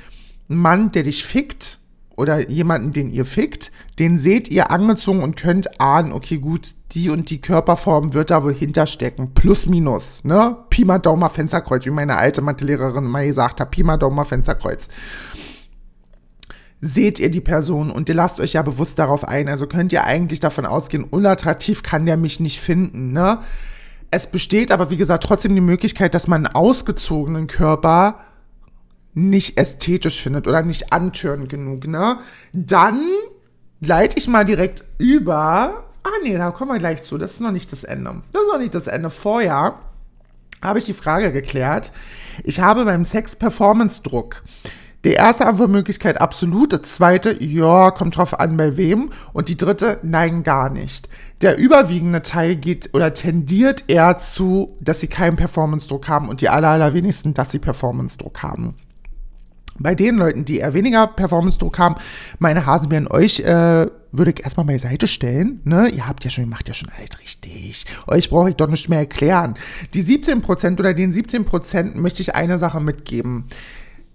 ein 0.49 0.57
Mann, 0.57 0.91
der 0.91 1.03
dich 1.03 1.25
fickt 1.25 1.79
oder 2.15 2.49
jemanden, 2.49 2.93
den 2.93 3.11
ihr 3.11 3.25
fickt, 3.25 3.71
den 3.99 4.17
seht 4.17 4.47
ihr 4.47 4.71
angezogen 4.71 5.21
und 5.21 5.35
könnt 5.35 5.79
ahnen, 5.81 6.13
okay, 6.13 6.37
gut, 6.37 6.75
die 6.91 7.09
und 7.09 7.29
die 7.29 7.41
Körperform 7.41 8.13
wird 8.13 8.31
da 8.31 8.43
wohl 8.43 8.53
hinterstecken. 8.53 9.33
Plus, 9.33 9.65
minus, 9.65 10.23
ne? 10.23 10.55
Pi 10.69 10.85
mal 10.85 10.99
Daumen 10.99 11.29
Fensterkreuz, 11.29 11.85
wie 11.85 11.91
meine 11.91 12.17
alte 12.17 12.41
Mathelehrerin 12.41 13.05
mal 13.05 13.25
gesagt 13.25 13.59
hat, 13.59 13.71
Pi 13.71 13.83
mal 13.83 13.97
Daumen 13.97 14.25
Fensterkreuz 14.25 14.89
seht 16.85 17.19
ihr 17.19 17.31
die 17.31 17.41
Person 17.41 17.89
und 17.89 18.09
ihr 18.09 18.15
lasst 18.15 18.39
euch 18.39 18.53
ja 18.53 18.61
bewusst 18.61 18.99
darauf 18.99 19.27
ein. 19.27 19.49
Also 19.49 19.65
könnt 19.65 19.91
ihr 19.91 20.03
eigentlich 20.03 20.39
davon 20.39 20.65
ausgehen, 20.65 21.03
unattraktiv 21.03 21.81
kann 21.81 22.05
der 22.05 22.15
mich 22.15 22.39
nicht 22.39 22.59
finden, 22.59 23.11
ne? 23.11 23.39
Es 24.11 24.27
besteht 24.27 24.71
aber, 24.71 24.91
wie 24.91 24.97
gesagt, 24.97 25.23
trotzdem 25.23 25.55
die 25.55 25.61
Möglichkeit, 25.61 26.13
dass 26.13 26.27
man 26.27 26.45
einen 26.45 26.55
ausgezogenen 26.55 27.47
Körper 27.47 28.15
nicht 29.13 29.57
ästhetisch 29.57 30.21
findet 30.21 30.47
oder 30.47 30.61
nicht 30.61 30.93
antörend 30.93 31.49
genug, 31.49 31.87
ne? 31.87 32.19
Dann 32.53 33.01
leite 33.81 34.17
ich 34.17 34.27
mal 34.27 34.45
direkt 34.45 34.85
über. 34.99 35.85
Ah, 36.03 36.09
nee, 36.23 36.37
da 36.37 36.51
kommen 36.51 36.71
wir 36.71 36.79
gleich 36.79 37.01
zu. 37.01 37.17
Das 37.17 37.31
ist 37.31 37.41
noch 37.41 37.51
nicht 37.51 37.71
das 37.71 37.83
Ende. 37.83 38.21
Das 38.31 38.43
ist 38.43 38.51
noch 38.51 38.59
nicht 38.59 38.75
das 38.75 38.87
Ende. 38.87 39.09
Vorher 39.09 39.79
habe 40.61 40.79
ich 40.79 40.85
die 40.85 40.93
Frage 40.93 41.31
geklärt. 41.31 41.91
Ich 42.43 42.59
habe 42.59 42.85
beim 42.85 43.05
Sex 43.05 43.35
Performance-Druck 43.35 44.43
die 45.05 45.13
erste 45.13 45.45
Antwortmöglichkeit 45.45 46.19
absolut, 46.19 46.71
die 46.71 46.81
zweite, 46.81 47.41
ja, 47.41 47.91
kommt 47.91 48.17
drauf 48.17 48.39
an, 48.39 48.57
bei 48.57 48.75
wem. 48.75 49.11
Und 49.33 49.49
die 49.49 49.55
dritte, 49.55 49.99
nein, 50.01 50.41
gar 50.41 50.69
nicht. 50.71 51.07
Der 51.41 51.59
überwiegende 51.59 52.23
Teil 52.23 52.55
geht 52.55 52.89
oder 52.93 53.13
tendiert 53.13 53.83
eher 53.87 54.17
zu, 54.17 54.75
dass 54.81 55.01
sie 55.01 55.07
keinen 55.07 55.35
Performance-Druck 55.35 56.07
haben 56.07 56.27
und 56.27 56.41
die 56.41 56.49
aller, 56.49 56.69
allerwenigsten, 56.69 57.35
dass 57.35 57.51
sie 57.51 57.59
Performance-Druck 57.59 58.41
haben. 58.41 58.75
Bei 59.77 59.93
den 59.93 60.15
Leuten, 60.15 60.43
die 60.43 60.57
eher 60.57 60.73
weniger 60.73 61.05
Performance-Druck 61.05 61.77
haben, 61.77 61.95
meine 62.39 62.65
Hasenbären, 62.65 63.07
euch 63.07 63.41
äh, 63.41 63.87
würde 64.11 64.31
ich 64.31 64.43
erstmal 64.43 64.65
beiseite 64.65 65.07
stellen. 65.07 65.59
Ne? 65.65 65.89
Ihr 65.89 66.07
habt 66.07 66.23
ja 66.23 66.31
schon, 66.31 66.45
ihr 66.45 66.49
macht 66.49 66.67
ja 66.67 66.73
schon 66.73 66.89
alles 66.97 67.19
richtig. 67.21 67.85
Euch 68.07 68.29
brauche 68.31 68.49
ich 68.49 68.55
doch 68.55 68.69
nicht 68.69 68.89
mehr 68.89 68.99
erklären. 68.99 69.53
Die 69.93 70.03
17% 70.03 70.79
oder 70.79 70.95
den 70.95 71.13
17% 71.13 71.95
möchte 71.95 72.23
ich 72.23 72.33
eine 72.33 72.57
Sache 72.57 72.79
mitgeben. 72.79 73.45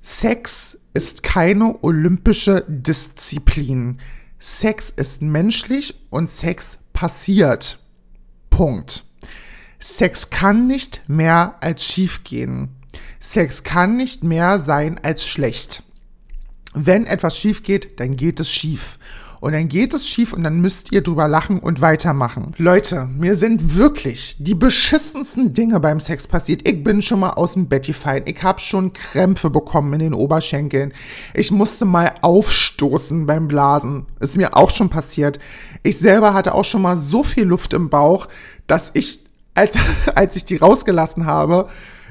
Sex 0.02 0.79
ist 0.94 1.22
keine 1.22 1.82
olympische 1.82 2.64
Disziplin. 2.68 3.98
Sex 4.38 4.90
ist 4.90 5.22
menschlich 5.22 5.94
und 6.10 6.28
Sex 6.28 6.78
passiert. 6.92 7.78
Punkt. 8.48 9.04
Sex 9.78 10.30
kann 10.30 10.66
nicht 10.66 11.02
mehr 11.08 11.56
als 11.60 11.84
schief 11.84 12.24
gehen. 12.24 12.70
Sex 13.20 13.64
kann 13.64 13.96
nicht 13.96 14.24
mehr 14.24 14.58
sein 14.58 14.98
als 15.02 15.26
schlecht. 15.26 15.82
Wenn 16.72 17.06
etwas 17.06 17.38
schief 17.38 17.62
geht, 17.62 17.98
dann 18.00 18.16
geht 18.16 18.40
es 18.40 18.52
schief. 18.52 18.98
Und 19.40 19.52
dann 19.52 19.68
geht 19.68 19.94
es 19.94 20.06
schief 20.06 20.34
und 20.34 20.44
dann 20.44 20.60
müsst 20.60 20.92
ihr 20.92 21.02
drüber 21.02 21.26
lachen 21.26 21.60
und 21.60 21.80
weitermachen. 21.80 22.52
Leute, 22.58 23.06
mir 23.06 23.34
sind 23.34 23.74
wirklich 23.76 24.36
die 24.38 24.54
beschissensten 24.54 25.54
Dinge 25.54 25.80
beim 25.80 25.98
Sex 25.98 26.28
passiert. 26.28 26.68
Ich 26.68 26.84
bin 26.84 27.00
schon 27.00 27.20
mal 27.20 27.30
aus 27.30 27.54
dem 27.54 27.66
Bett 27.68 27.86
gefallen. 27.86 28.24
Ich 28.26 28.42
habe 28.42 28.60
schon 28.60 28.92
Krämpfe 28.92 29.48
bekommen 29.48 29.94
in 29.94 30.00
den 30.00 30.14
Oberschenkeln. 30.14 30.92
Ich 31.32 31.50
musste 31.50 31.86
mal 31.86 32.12
aufstoßen 32.20 33.24
beim 33.24 33.48
Blasen. 33.48 34.06
Ist 34.20 34.36
mir 34.36 34.56
auch 34.56 34.68
schon 34.68 34.90
passiert. 34.90 35.38
Ich 35.82 35.98
selber 35.98 36.34
hatte 36.34 36.54
auch 36.54 36.64
schon 36.64 36.82
mal 36.82 36.98
so 36.98 37.22
viel 37.22 37.44
Luft 37.44 37.72
im 37.72 37.88
Bauch, 37.88 38.28
dass 38.66 38.90
ich, 38.92 39.20
als, 39.54 39.74
als 40.14 40.36
ich 40.36 40.44
die 40.44 40.56
rausgelassen 40.56 41.24
habe, 41.24 41.68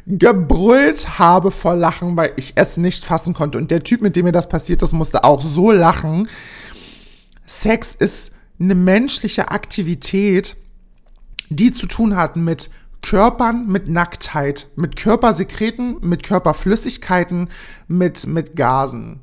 gebrüllt 0.08 1.20
habe 1.20 1.52
vor 1.52 1.76
Lachen, 1.76 2.18
weil 2.18 2.32
ich 2.38 2.54
es 2.56 2.78
nicht 2.78 3.06
fassen 3.06 3.36
konnte. 3.36 3.60
Und 3.60 3.70
der 3.70 3.84
Typ, 3.84 4.02
mit 4.02 4.16
dem 4.16 4.26
mir 4.26 4.32
das 4.32 4.50
passiert 4.50 4.82
ist, 4.82 4.94
musste 4.94 5.24
auch 5.24 5.44
so 5.44 5.72
lachen. 5.72 6.28
Sex 7.50 7.96
ist 7.96 8.34
eine 8.60 8.76
menschliche 8.76 9.50
Aktivität, 9.50 10.56
die 11.50 11.72
zu 11.72 11.88
tun 11.88 12.16
hat 12.16 12.36
mit 12.36 12.70
Körpern, 13.02 13.66
mit 13.66 13.90
Nacktheit, 13.90 14.68
mit 14.76 14.96
Körpersekreten, 14.96 15.98
mit 16.02 16.22
Körperflüssigkeiten, 16.22 17.50
mit, 17.88 18.28
mit 18.28 18.56
Gasen. 18.56 19.22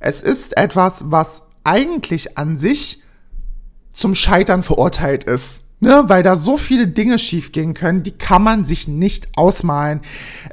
Es 0.00 0.22
ist 0.22 0.56
etwas, 0.56 1.10
was 1.10 1.48
eigentlich 1.64 2.38
an 2.38 2.56
sich 2.56 3.02
zum 3.92 4.14
Scheitern 4.14 4.62
verurteilt 4.62 5.24
ist. 5.24 5.66
Ne, 5.78 6.04
weil 6.06 6.22
da 6.22 6.36
so 6.36 6.56
viele 6.56 6.88
Dinge 6.88 7.18
schiefgehen 7.18 7.74
können, 7.74 8.02
die 8.02 8.16
kann 8.16 8.42
man 8.42 8.64
sich 8.64 8.88
nicht 8.88 9.28
ausmalen. 9.36 10.00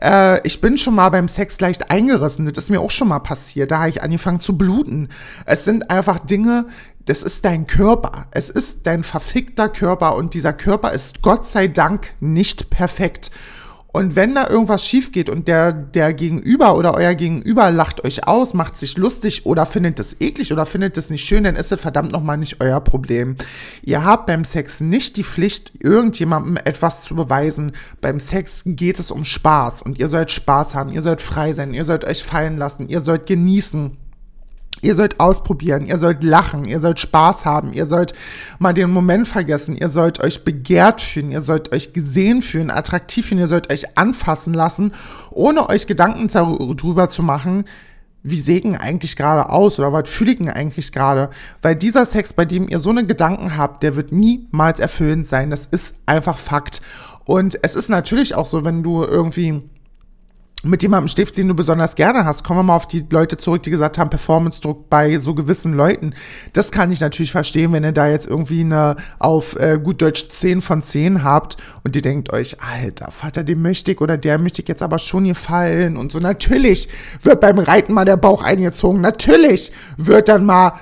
Äh, 0.01 0.45
ich 0.45 0.59
bin 0.59 0.75
schon 0.75 0.95
mal 0.95 1.07
beim 1.11 1.29
Sex 1.29 1.61
leicht 1.61 1.89
eingerissen, 1.89 2.45
das 2.45 2.65
ist 2.65 2.69
mir 2.69 2.81
auch 2.81 2.91
schon 2.91 3.07
mal 3.07 3.19
passiert. 3.19 3.71
Da 3.71 3.79
habe 3.79 3.89
ich 3.89 4.03
angefangen 4.03 4.41
zu 4.41 4.57
bluten. 4.57 5.07
Es 5.45 5.63
sind 5.63 5.89
einfach 5.89 6.19
Dinge, 6.19 6.65
das 7.05 7.23
ist 7.23 7.43
dein 7.45 7.67
Körper. 7.67 8.27
Es 8.31 8.49
ist 8.49 8.85
dein 8.85 9.03
verfickter 9.03 9.69
Körper 9.69 10.15
und 10.15 10.33
dieser 10.33 10.53
Körper 10.53 10.91
ist 10.91 11.21
Gott 11.21 11.45
sei 11.45 11.67
Dank 11.67 12.13
nicht 12.19 12.69
perfekt. 12.69 13.31
Und 13.95 14.15
wenn 14.15 14.33
da 14.33 14.49
irgendwas 14.49 14.87
schief 14.87 15.11
geht 15.11 15.29
und 15.29 15.47
der, 15.47 15.71
der 15.71 16.15
Gegenüber 16.15 16.75
oder 16.75 16.95
euer 16.95 17.13
Gegenüber 17.13 17.69
lacht 17.69 18.03
euch 18.03 18.27
aus, 18.27 18.55
macht 18.55 18.75
sich 18.75 18.97
lustig 18.97 19.45
oder 19.45 19.67
findet 19.67 19.99
es 19.99 20.19
eklig 20.19 20.51
oder 20.51 20.65
findet 20.65 20.97
es 20.97 21.11
nicht 21.11 21.23
schön, 21.23 21.43
dann 21.43 21.55
ist 21.55 21.71
es 21.71 21.79
verdammt 21.79 22.11
nochmal 22.11 22.37
nicht 22.37 22.59
euer 22.59 22.81
Problem. 22.81 23.35
Ihr 23.83 24.03
habt 24.03 24.25
beim 24.25 24.45
Sex 24.45 24.81
nicht 24.81 25.15
die 25.15 25.23
Pflicht, 25.23 25.73
irgendjemandem 25.79 26.57
etwas 26.65 27.03
zu 27.03 27.13
beweisen. 27.15 27.73
Beim 28.01 28.19
Sex 28.19 28.63
geht 28.65 28.97
es 28.97 29.11
um 29.11 29.25
Spaß 29.25 29.83
und 29.83 29.99
ihr 29.99 30.07
sollt 30.07 30.31
Spaß 30.31 30.73
haben, 30.73 30.91
ihr 30.91 31.03
sollt 31.03 31.21
frei 31.21 31.53
sein, 31.53 31.75
ihr 31.75 31.85
sollt 31.85 32.03
euch 32.03 32.23
fallen 32.23 32.57
lassen, 32.57 32.89
ihr 32.89 33.01
sollt 33.01 33.27
genießen. 33.27 33.97
Ihr 34.81 34.95
sollt 34.95 35.19
ausprobieren, 35.19 35.85
ihr 35.85 35.97
sollt 35.97 36.23
lachen, 36.23 36.65
ihr 36.65 36.79
sollt 36.79 36.99
Spaß 36.99 37.45
haben, 37.45 37.71
ihr 37.71 37.85
sollt 37.85 38.13
mal 38.59 38.73
den 38.73 38.89
Moment 38.89 39.27
vergessen, 39.27 39.77
ihr 39.77 39.87
sollt 39.87 40.19
euch 40.19 40.43
begehrt 40.43 40.99
fühlen, 40.99 41.31
ihr 41.31 41.41
sollt 41.41 41.73
euch 41.73 41.93
gesehen 41.93 42.41
fühlen, 42.41 42.69
attraktiv 42.69 43.27
fühlen, 43.27 43.39
ihr 43.39 43.47
sollt 43.47 43.71
euch 43.71 43.97
anfassen 43.97 44.53
lassen, 44.53 44.91
ohne 45.31 45.69
euch 45.69 45.87
Gedanken 45.87 46.27
darüber 46.27 47.07
zu 47.07 47.23
machen, 47.23 47.63
wie 48.23 48.39
sehen 48.39 48.77
eigentlich 48.77 49.17
gerade 49.17 49.49
aus 49.49 49.77
oder 49.79 49.91
was 49.91 50.09
fühle 50.09 50.31
ich 50.31 50.37
denn 50.37 50.49
eigentlich 50.49 50.93
gerade? 50.93 51.29
Weil 51.61 51.75
dieser 51.75 52.05
Sex, 52.05 52.33
bei 52.33 52.45
dem 52.45 52.69
ihr 52.69 52.79
so 52.79 52.89
eine 52.89 53.05
Gedanken 53.05 53.57
habt, 53.57 53.83
der 53.83 53.97
wird 53.97 54.13
niemals 54.13 54.79
erfüllend 54.79 55.27
sein. 55.27 55.49
Das 55.49 55.65
ist 55.65 55.97
einfach 56.05 56.37
Fakt. 56.37 56.81
Und 57.25 57.59
es 57.61 57.75
ist 57.75 57.89
natürlich 57.89 58.33
auch 58.35 58.45
so, 58.45 58.63
wenn 58.63 58.81
du 58.81 59.03
irgendwie 59.03 59.61
mit 60.63 60.81
jemandem 60.81 61.09
stiftest, 61.09 61.37
den 61.37 61.49
du 61.49 61.55
besonders 61.55 61.95
gerne 61.95 62.25
hast. 62.25 62.43
Kommen 62.43 62.59
wir 62.59 62.63
mal 62.63 62.75
auf 62.75 62.87
die 62.87 63.05
Leute 63.09 63.37
zurück, 63.37 63.63
die 63.63 63.69
gesagt 63.69 63.97
haben, 63.97 64.09
Performance-Druck 64.09 64.89
bei 64.89 65.19
so 65.19 65.35
gewissen 65.35 65.73
Leuten. 65.73 66.13
Das 66.53 66.71
kann 66.71 66.91
ich 66.91 67.01
natürlich 67.01 67.33
verstehen, 67.33 67.73
wenn 67.73 67.83
ihr 67.83 67.91
da 67.91 68.07
jetzt 68.07 68.25
irgendwie 68.25 68.61
eine 68.61 68.95
auf 69.19 69.57
äh, 69.57 69.77
gut 69.81 70.01
Deutsch 70.01 70.29
10 70.29 70.61
von 70.61 70.81
10 70.81 71.23
habt 71.23 71.57
und 71.83 71.95
ihr 71.95 72.01
denkt 72.01 72.31
euch, 72.31 72.57
alter 72.61 73.11
Vater, 73.11 73.43
dem 73.43 73.61
möchte 73.61 73.91
ich 73.91 73.99
oder 73.99 74.17
der 74.17 74.37
möchte 74.37 74.61
ich 74.61 74.67
jetzt 74.67 74.81
aber 74.81 74.99
schon 74.99 75.25
gefallen 75.25 75.97
und 75.97 76.11
so. 76.13 76.19
Natürlich 76.19 76.87
wird 77.21 77.41
beim 77.41 77.59
Reiten 77.59 77.93
mal 77.93 78.05
der 78.05 78.17
Bauch 78.17 78.41
eingezogen. 78.41 79.01
Natürlich 79.01 79.73
wird 79.97 80.29
dann 80.29 80.45
mal 80.45 80.73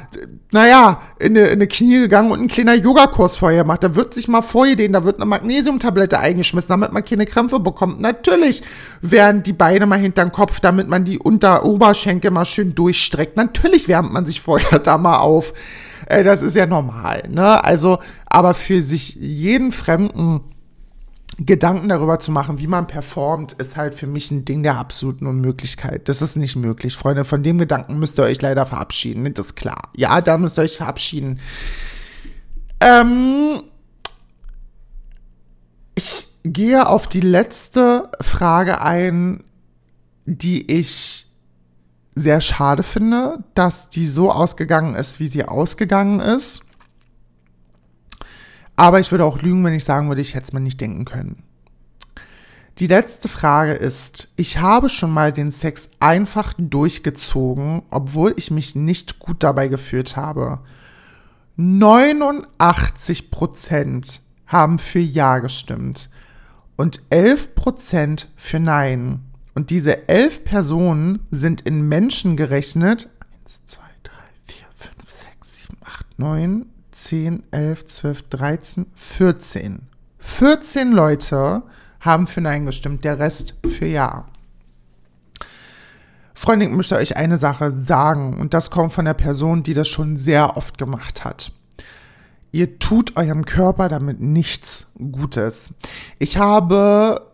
naja, 0.52 1.02
in 1.18 1.38
eine, 1.38 1.48
in 1.48 1.54
eine 1.54 1.68
Knie 1.68 2.00
gegangen 2.00 2.32
und 2.32 2.42
ein 2.42 2.48
kleiner 2.48 2.74
Yogakurs 2.74 3.38
vorher 3.38 3.64
gemacht. 3.64 3.84
Da 3.84 3.96
wird 3.96 4.14
sich 4.14 4.28
mal 4.28 4.42
vorgedehnt, 4.42 4.94
da 4.94 5.06
wird 5.06 5.16
eine 5.16 5.26
Magnesiumtablette 5.26 6.20
eingeschmissen, 6.20 6.70
damit 6.70 6.92
man 6.92 7.06
keine 7.06 7.26
Krämpfe 7.26 7.60
bekommt. 7.60 8.02
Natürlich 8.02 8.62
werden 9.02 9.44
die 9.44 9.54
Beine 9.54 9.86
mal 9.86 10.00
hinterm 10.00 10.32
Kopf, 10.32 10.60
damit 10.60 10.90
man 10.90 11.06
die 11.06 11.20
Unteroberschenkel 11.20 12.32
mal 12.32 12.46
schön 12.46 12.76
durchstreckt. 12.76 13.38
Natürlich 13.38 13.88
wärmt 13.88 14.12
man 14.12 14.26
sich 14.26 14.42
vorher 14.42 14.80
da 14.80 14.98
mal 14.98 15.20
auf. 15.20 15.54
Äh, 16.08 16.24
das 16.24 16.42
ist 16.42 16.56
ja 16.56 16.66
normal, 16.66 17.24
ne? 17.30 17.64
Also, 17.64 18.00
aber 18.26 18.54
für 18.54 18.84
sich 18.84 19.16
jeden 19.16 19.72
Fremden 19.72 20.42
Gedanken 21.46 21.90
darüber 21.90 22.20
zu 22.20 22.32
machen, 22.32 22.60
wie 22.60 22.68
man 22.68 22.88
performt, 22.88 23.54
ist 23.54 23.76
halt 23.78 23.96
für 23.96 24.08
mich 24.08 24.30
ein 24.32 24.46
Ding 24.46 24.64
der 24.64 24.78
absoluten 24.78 25.26
Unmöglichkeit. 25.26 26.08
Das 26.08 26.22
ist 26.22 26.36
nicht 26.36 26.56
möglich, 26.56 26.96
Freunde. 26.96 27.26
Von 27.26 27.42
dem 27.42 27.58
Gedanken 27.58 27.98
müsst 27.98 28.20
ihr 28.20 28.24
euch 28.24 28.42
leider 28.42 28.66
verabschieden. 28.66 29.34
Das 29.34 29.48
ist 29.48 29.56
klar. 29.56 29.90
Ja, 29.96 30.22
da 30.22 30.38
müsst 30.38 30.60
ihr 30.60 30.64
euch 30.64 30.78
verabschieden. 30.78 31.40
Ähm, 32.80 33.64
ich 35.96 36.28
gehe 36.44 36.88
auf 36.88 37.08
die 37.08 37.22
letzte 37.22 38.12
Frage 38.22 38.82
ein, 38.82 39.44
die 40.26 40.72
ich 40.72 41.28
sehr 42.14 42.42
schade 42.42 42.84
finde, 42.84 43.44
dass 43.56 43.90
die 43.90 44.08
so 44.08 44.32
ausgegangen 44.32 44.96
ist, 44.96 45.20
wie 45.20 45.28
sie 45.28 45.46
ausgegangen 45.46 46.20
ist. 46.20 46.62
Aber 48.82 49.00
ich 49.00 49.12
würde 49.12 49.26
auch 49.26 49.44
lügen, 49.44 49.64
wenn 49.64 49.76
ich 49.76 49.84
sagen 49.84 50.08
würde, 50.08 50.22
ich 50.22 50.34
hätte 50.34 50.46
es 50.46 50.54
mir 50.54 50.60
nicht 50.60 50.82
denken 50.82 51.06
können. 51.06 51.44
Die 52.80 52.88
letzte 52.88 53.28
Frage 53.28 53.74
ist, 53.74 54.30
ich 54.38 54.58
habe 54.58 54.90
schon 54.90 55.12
mal 55.12 55.32
den 55.32 55.52
Sex 55.52 55.92
einfach 56.00 56.56
durchgezogen, 56.58 57.84
obwohl 57.92 58.34
ich 58.38 58.50
mich 58.50 58.74
nicht 58.74 59.20
gut 59.20 59.44
dabei 59.44 59.68
gefühlt 59.68 60.16
habe. 60.16 60.62
89% 61.60 64.20
haben 64.48 64.80
für 64.80 64.98
Ja 64.98 65.38
gestimmt 65.38 66.10
und 66.76 67.04
11% 67.12 68.26
für 68.36 68.60
Nein. 68.60 69.20
Und 69.54 69.70
diese 69.70 70.10
11 70.10 70.44
Personen 70.44 71.20
sind 71.30 71.62
in 71.62 71.88
Menschen 71.88 72.36
gerechnet. 72.36 73.12
1, 73.46 73.66
2, 73.66 73.80
3, 74.02 74.12
4, 74.48 74.66
5, 74.74 74.96
6, 75.40 75.58
7, 75.68 75.78
8, 75.86 76.18
9, 76.18 76.66
10, 77.02 77.44
11, 77.50 77.86
12, 77.86 78.22
13, 78.30 78.86
14. 78.94 79.80
14 80.20 80.92
Leute 80.92 81.64
haben 82.00 82.28
für 82.28 82.42
Nein 82.42 82.66
gestimmt, 82.66 83.04
der 83.04 83.18
Rest 83.18 83.56
für 83.68 83.88
Ja. 83.88 84.26
Freunde, 86.36 86.66
ich 86.66 86.72
möchte 86.72 86.96
euch 86.96 87.18
eine 87.18 87.38
Sache 87.38 87.72
sagen 87.72 88.40
und 88.40 88.54
das 88.54 88.72
kommt 88.72 88.94
von 88.94 89.06
der 89.06 89.14
Person, 89.14 89.64
die 89.64 89.74
das 89.74 89.88
schon 89.88 90.18
sehr 90.18 90.58
oft 90.58 90.78
gemacht 90.78 91.24
hat. 91.24 91.52
Ihr 92.52 92.80
tut 92.80 93.18
eurem 93.18 93.46
Körper 93.46 93.90
damit 93.90 94.20
nichts 94.20 94.92
Gutes. 95.12 95.74
Ich 96.20 96.38
habe 96.38 97.32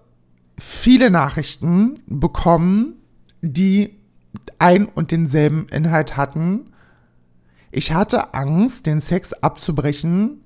viele 0.58 1.10
Nachrichten 1.10 1.99
bekommen, 2.06 2.95
die 3.41 3.97
ein 4.60 4.86
und 4.86 5.12
denselben 5.12 5.67
Inhalt 5.69 6.15
hatten 6.15 6.66
ich 7.71 7.93
hatte 7.93 8.34
Angst, 8.34 8.86
den 8.86 9.01
Sex 9.01 9.34
abzubrechen, 9.34 10.41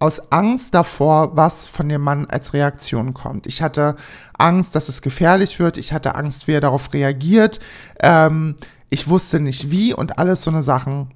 aus 0.00 0.32
Angst 0.32 0.74
davor, 0.74 1.36
was 1.36 1.66
von 1.66 1.88
dem 1.88 2.00
Mann 2.00 2.26
als 2.26 2.52
Reaktion 2.52 3.14
kommt. 3.14 3.46
Ich 3.46 3.62
hatte 3.62 3.96
Angst, 4.36 4.74
dass 4.74 4.88
es 4.88 5.02
gefährlich 5.02 5.58
wird. 5.58 5.76
Ich 5.76 5.92
hatte 5.92 6.14
Angst, 6.14 6.48
wie 6.48 6.52
er 6.52 6.60
darauf 6.60 6.92
reagiert. 6.92 7.60
Ähm, 8.00 8.56
ich 8.90 9.08
wusste 9.08 9.40
nicht 9.40 9.70
wie 9.70 9.94
und 9.94 10.18
alles 10.18 10.42
so 10.42 10.50
eine 10.50 10.62
Sachen. 10.62 11.10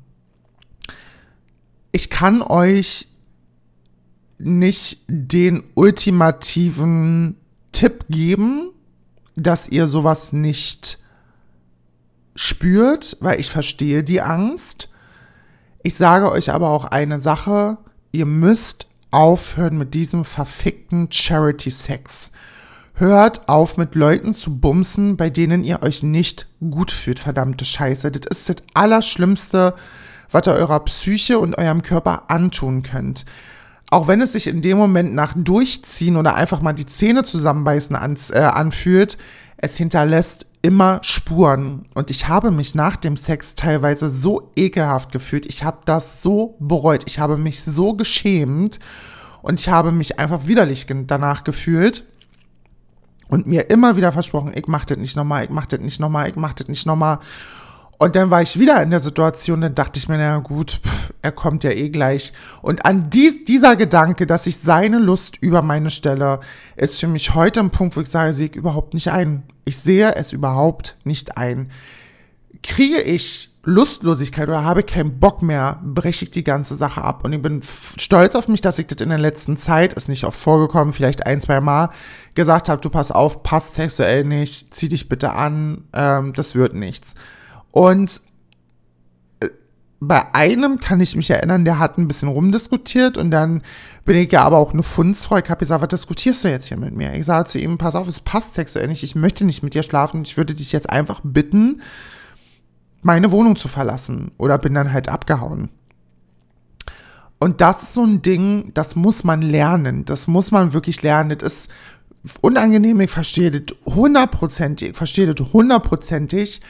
Ich 1.92 2.08
kann 2.08 2.42
euch 2.42 3.08
nicht 4.38 5.04
den 5.08 5.64
ultimativen 5.74 7.36
Tipp 7.72 8.06
geben, 8.08 8.70
dass 9.36 9.68
ihr 9.68 9.86
sowas 9.88 10.32
nicht 10.32 10.98
spürt, 12.34 13.16
weil 13.20 13.40
ich 13.40 13.50
verstehe 13.50 14.04
die 14.04 14.20
Angst. 14.20 14.88
Ich 15.82 15.94
sage 15.96 16.30
euch 16.30 16.50
aber 16.50 16.70
auch 16.70 16.86
eine 16.86 17.20
Sache, 17.20 17.78
ihr 18.10 18.26
müsst 18.26 18.86
aufhören 19.10 19.78
mit 19.78 19.94
diesem 19.94 20.24
verfickten 20.24 21.10
Charity-Sex. 21.10 22.32
Hört 22.94 23.48
auf 23.48 23.76
mit 23.76 23.94
Leuten 23.94 24.34
zu 24.34 24.58
bumsen, 24.58 25.16
bei 25.16 25.30
denen 25.30 25.62
ihr 25.62 25.82
euch 25.82 26.02
nicht 26.02 26.48
gut 26.58 26.90
fühlt, 26.90 27.20
verdammte 27.20 27.64
Scheiße. 27.64 28.10
Das 28.10 28.38
ist 28.38 28.48
das 28.48 28.56
Allerschlimmste, 28.74 29.74
was 30.32 30.48
ihr 30.48 30.54
eurer 30.54 30.80
Psyche 30.80 31.38
und 31.38 31.56
eurem 31.56 31.82
Körper 31.82 32.24
antun 32.28 32.82
könnt. 32.82 33.24
Auch 33.88 34.08
wenn 34.08 34.20
es 34.20 34.32
sich 34.32 34.48
in 34.48 34.62
dem 34.62 34.76
Moment 34.76 35.14
nach 35.14 35.32
Durchziehen 35.36 36.16
oder 36.16 36.34
einfach 36.34 36.60
mal 36.60 36.72
die 36.72 36.86
Zähne 36.86 37.22
zusammenbeißen 37.22 37.94
ans, 37.94 38.30
äh, 38.30 38.40
anfühlt, 38.40 39.16
es 39.56 39.76
hinterlässt 39.76 40.46
immer 40.68 41.00
Spuren. 41.02 41.86
Und 41.94 42.10
ich 42.10 42.28
habe 42.28 42.50
mich 42.50 42.74
nach 42.74 42.96
dem 42.96 43.16
Sex 43.16 43.54
teilweise 43.54 44.10
so 44.10 44.50
ekelhaft 44.54 45.12
gefühlt. 45.12 45.46
Ich 45.46 45.64
habe 45.64 45.78
das 45.86 46.20
so 46.20 46.56
bereut. 46.60 47.04
Ich 47.06 47.18
habe 47.18 47.38
mich 47.38 47.62
so 47.64 47.94
geschämt. 47.94 48.78
Und 49.40 49.60
ich 49.60 49.70
habe 49.70 49.92
mich 49.92 50.18
einfach 50.18 50.46
widerlich 50.46 50.86
danach 51.06 51.42
gefühlt. 51.44 52.04
Und 53.28 53.46
mir 53.46 53.70
immer 53.70 53.96
wieder 53.96 54.12
versprochen, 54.12 54.52
ich 54.54 54.66
mach 54.66 54.84
das 54.84 54.98
nicht 54.98 55.16
nochmal, 55.16 55.44
ich 55.44 55.50
mach 55.50 55.64
das 55.64 55.80
nicht 55.80 56.00
nochmal, 56.00 56.28
ich 56.28 56.36
mach 56.36 56.52
das 56.52 56.68
nicht 56.68 56.84
nochmal. 56.84 57.20
Und 57.96 58.14
dann 58.14 58.30
war 58.30 58.42
ich 58.42 58.58
wieder 58.58 58.82
in 58.82 58.90
der 58.90 59.00
Situation, 59.00 59.62
dann 59.62 59.74
dachte 59.74 59.98
ich 59.98 60.06
mir, 60.06 60.18
na 60.18 60.36
gut, 60.38 60.80
pff, 60.84 61.14
er 61.22 61.32
kommt 61.32 61.64
ja 61.64 61.70
eh 61.70 61.88
gleich. 61.88 62.34
Und 62.60 62.84
an 62.84 63.08
dies, 63.08 63.44
dieser 63.44 63.74
Gedanke, 63.74 64.26
dass 64.26 64.46
ich 64.46 64.58
seine 64.58 64.98
Lust 64.98 65.38
über 65.38 65.62
meine 65.62 65.88
stelle, 65.88 66.40
ist 66.76 67.00
für 67.00 67.08
mich 67.08 67.34
heute 67.34 67.60
ein 67.60 67.70
Punkt, 67.70 67.96
wo 67.96 68.02
ich 68.02 68.10
sage, 68.10 68.34
sehe 68.34 68.46
ich 68.46 68.56
überhaupt 68.56 68.92
nicht 68.92 69.10
ein. 69.10 69.44
Ich 69.68 69.76
sehe 69.76 70.14
es 70.14 70.32
überhaupt 70.32 70.96
nicht 71.04 71.36
ein. 71.36 71.70
Kriege 72.62 73.02
ich 73.02 73.50
Lustlosigkeit 73.64 74.48
oder 74.48 74.64
habe 74.64 74.82
keinen 74.82 75.20
Bock 75.20 75.42
mehr, 75.42 75.78
breche 75.84 76.24
ich 76.24 76.30
die 76.30 76.42
ganze 76.42 76.74
Sache 76.74 77.04
ab. 77.04 77.22
Und 77.22 77.34
ich 77.34 77.42
bin 77.42 77.60
stolz 77.98 78.34
auf 78.34 78.48
mich, 78.48 78.62
dass 78.62 78.78
ich 78.78 78.86
das 78.86 79.02
in 79.02 79.10
der 79.10 79.18
letzten 79.18 79.58
Zeit, 79.58 79.92
ist 79.92 80.08
nicht 80.08 80.24
oft 80.24 80.40
vorgekommen, 80.40 80.94
vielleicht 80.94 81.26
ein, 81.26 81.42
zwei 81.42 81.60
Mal, 81.60 81.90
gesagt 82.34 82.70
habe, 82.70 82.80
du 82.80 82.88
pass 82.88 83.10
auf, 83.10 83.42
passt 83.42 83.74
sexuell 83.74 84.24
nicht, 84.24 84.72
zieh 84.72 84.88
dich 84.88 85.06
bitte 85.10 85.32
an, 85.32 85.84
ähm, 85.92 86.32
das 86.32 86.54
wird 86.54 86.72
nichts. 86.72 87.14
Und 87.70 88.22
bei 90.00 90.32
einem 90.32 90.78
kann 90.78 91.00
ich 91.00 91.16
mich 91.16 91.30
erinnern, 91.30 91.64
der 91.64 91.78
hat 91.78 91.98
ein 91.98 92.06
bisschen 92.06 92.28
rumdiskutiert 92.28 93.16
und 93.16 93.30
dann 93.30 93.62
bin 94.04 94.16
ich 94.16 94.30
ja 94.30 94.42
aber 94.42 94.58
auch 94.58 94.72
eine 94.72 94.84
Fundsfrau. 94.84 95.38
Ich 95.38 95.50
habe 95.50 95.58
gesagt, 95.58 95.82
was 95.82 95.88
diskutierst 95.88 96.44
du 96.44 96.48
jetzt 96.48 96.68
hier 96.68 96.76
mit 96.76 96.94
mir? 96.94 97.14
Ich 97.14 97.26
sage 97.26 97.46
zu 97.46 97.58
ihm, 97.58 97.78
pass 97.78 97.96
auf, 97.96 98.06
es 98.06 98.20
passt 98.20 98.54
sexuell 98.54 98.86
nicht, 98.86 99.02
ich 99.02 99.16
möchte 99.16 99.44
nicht 99.44 99.62
mit 99.62 99.74
dir 99.74 99.82
schlafen, 99.82 100.22
ich 100.22 100.36
würde 100.36 100.54
dich 100.54 100.70
jetzt 100.70 100.88
einfach 100.88 101.20
bitten, 101.24 101.82
meine 103.02 103.32
Wohnung 103.32 103.56
zu 103.56 103.68
verlassen 103.68 104.30
oder 104.38 104.58
bin 104.58 104.74
dann 104.74 104.92
halt 104.92 105.08
abgehauen. 105.08 105.68
Und 107.40 107.60
das 107.60 107.82
ist 107.82 107.94
so 107.94 108.04
ein 108.04 108.22
Ding, 108.22 108.72
das 108.74 108.96
muss 108.96 109.24
man 109.24 109.42
lernen, 109.42 110.04
das 110.04 110.26
muss 110.26 110.50
man 110.50 110.72
wirklich 110.72 111.02
lernen. 111.02 111.38
Das 111.38 111.52
ist 111.52 111.70
unangenehm, 112.40 113.00
ich 113.00 113.10
verstehe 113.10 113.50
das 113.50 113.76
hundertprozentig, 113.86 114.90
ich 114.90 114.96
verstehe 114.96 115.32
das 115.32 115.52
hundertprozentig, 115.52 116.60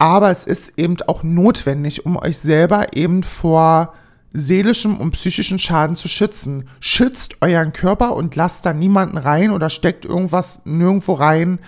aber 0.00 0.30
es 0.30 0.44
ist 0.44 0.78
eben 0.78 0.96
auch 1.06 1.22
notwendig, 1.22 2.06
um 2.06 2.16
euch 2.16 2.38
selber 2.38 2.96
eben 2.96 3.22
vor 3.22 3.92
seelischem 4.32 4.96
und 4.96 5.10
psychischen 5.10 5.58
Schaden 5.58 5.94
zu 5.94 6.08
schützen. 6.08 6.70
Schützt 6.80 7.42
euren 7.42 7.74
Körper 7.74 8.16
und 8.16 8.34
lasst 8.34 8.64
da 8.64 8.72
niemanden 8.72 9.18
rein 9.18 9.50
oder 9.50 9.68
steckt 9.68 10.06
irgendwas 10.06 10.62
nirgendwo 10.64 11.12
rein, 11.12 11.58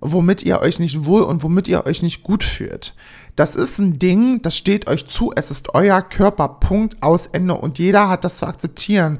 womit 0.00 0.44
ihr 0.44 0.62
euch 0.62 0.78
nicht 0.78 1.04
wohl 1.04 1.20
und 1.20 1.42
womit 1.42 1.68
ihr 1.68 1.84
euch 1.84 2.02
nicht 2.02 2.22
gut 2.22 2.42
fühlt. 2.42 2.94
Das 3.36 3.54
ist 3.54 3.78
ein 3.78 3.98
Ding, 3.98 4.40
das 4.40 4.56
steht 4.56 4.88
euch 4.88 5.04
zu. 5.06 5.32
Es 5.36 5.50
ist 5.50 5.74
euer 5.74 6.00
Körper. 6.00 6.48
Punkt 6.48 7.02
aus 7.02 7.26
Ende. 7.26 7.54
Und 7.54 7.78
jeder 7.78 8.08
hat 8.08 8.24
das 8.24 8.38
zu 8.38 8.46
akzeptieren. 8.46 9.18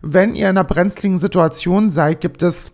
Wenn 0.00 0.34
ihr 0.34 0.48
in 0.48 0.56
einer 0.56 0.64
brenzligen 0.64 1.18
Situation 1.18 1.90
seid, 1.90 2.22
gibt 2.22 2.42
es 2.42 2.72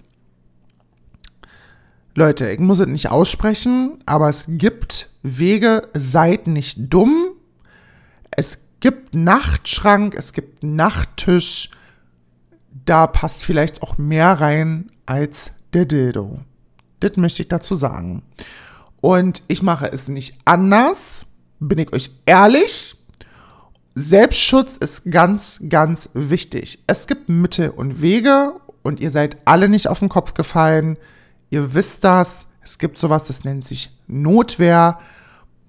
Leute, 2.17 2.51
ich 2.51 2.61
muss 2.61 2.79
es 2.79 2.87
nicht 2.87 3.11
aussprechen, 3.11 3.99
aber 4.07 4.31
es 4.31 4.47
gibt 4.49 5.11
Wege, 5.27 5.89
seid 5.95 6.47
nicht 6.47 6.93
dumm. 6.93 7.29
Es 8.31 8.63
gibt 8.81 9.15
Nachtschrank, 9.15 10.15
es 10.15 10.33
gibt 10.33 10.63
Nachttisch. 10.63 11.71
Da 12.85 13.07
passt 13.07 13.43
vielleicht 13.43 13.83
auch 13.83 13.99
mehr 13.99 14.41
rein 14.41 14.91
als 15.07 15.57
der 15.73 15.87
Dildo. 15.87 16.41
Das 17.01 17.17
möchte 17.17 17.43
ich 17.43 17.49
dazu 17.49 17.75
sagen. 17.75 18.23
Und 19.01 19.43
ich 19.49 19.63
mache 19.63 19.93
es 19.93 20.09
nicht 20.09 20.39
anders, 20.45 21.27
bin 21.61 21.79
ich 21.79 21.93
euch 21.93 22.11
ehrlich. 22.27 22.97
Selbstschutz 23.95 24.77
ist 24.77 25.11
ganz, 25.11 25.61
ganz 25.69 26.11
wichtig. 26.13 26.85
Es 26.87 27.07
gibt 27.07 27.29
Mittel 27.29 27.71
und 27.71 28.03
Wege 28.03 28.53
und 28.83 29.01
ihr 29.01 29.11
seid 29.11 29.39
alle 29.47 29.69
nicht 29.69 29.89
auf 29.89 30.01
den 30.01 30.09
Kopf 30.09 30.35
gefallen. 30.35 30.97
Ihr 31.51 31.75
wisst 31.75 32.05
das. 32.05 32.47
Es 32.67 32.79
gibt 32.79 32.99
sowas, 32.99 33.25
das 33.25 33.45
nennt 33.45 33.65
sich 33.65 33.97
Notwehr. 34.09 34.99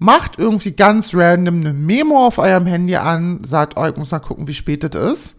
Macht 0.00 0.36
irgendwie 0.36 0.72
ganz 0.72 1.14
random 1.14 1.60
eine 1.60 1.72
Memo 1.72 2.26
auf 2.26 2.38
eurem 2.38 2.66
Handy 2.66 2.96
an, 2.96 3.44
sagt, 3.44 3.76
oh, 3.76 3.86
ich 3.86 3.96
muss 3.96 4.10
mal 4.10 4.18
gucken, 4.18 4.48
wie 4.48 4.54
spät 4.54 4.82
es 4.82 5.12
ist. 5.12 5.36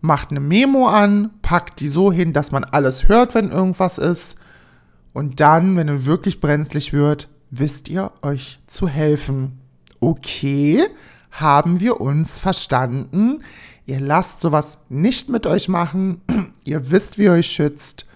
Macht 0.00 0.30
eine 0.30 0.40
Memo 0.40 0.88
an, 0.88 1.30
packt 1.40 1.78
die 1.80 1.88
so 1.88 2.10
hin, 2.12 2.32
dass 2.32 2.50
man 2.50 2.64
alles 2.64 3.08
hört, 3.08 3.34
wenn 3.34 3.50
irgendwas 3.50 3.98
ist. 3.98 4.40
Und 5.12 5.38
dann, 5.40 5.76
wenn 5.76 5.88
es 5.88 6.04
wirklich 6.04 6.40
brenzlig 6.40 6.92
wird, 6.92 7.28
wisst 7.50 7.88
ihr 7.88 8.10
euch 8.22 8.58
zu 8.66 8.88
helfen. 8.88 9.60
Okay, 10.00 10.84
haben 11.30 11.78
wir 11.80 12.00
uns 12.00 12.40
verstanden. 12.40 13.44
Ihr 13.86 14.00
lasst 14.00 14.40
sowas 14.40 14.78
nicht 14.88 15.28
mit 15.28 15.46
euch 15.46 15.68
machen. 15.68 16.22
ihr 16.64 16.90
wisst, 16.90 17.18
wie 17.18 17.24
ihr 17.24 17.32
euch 17.32 17.46
schützt 17.46 18.08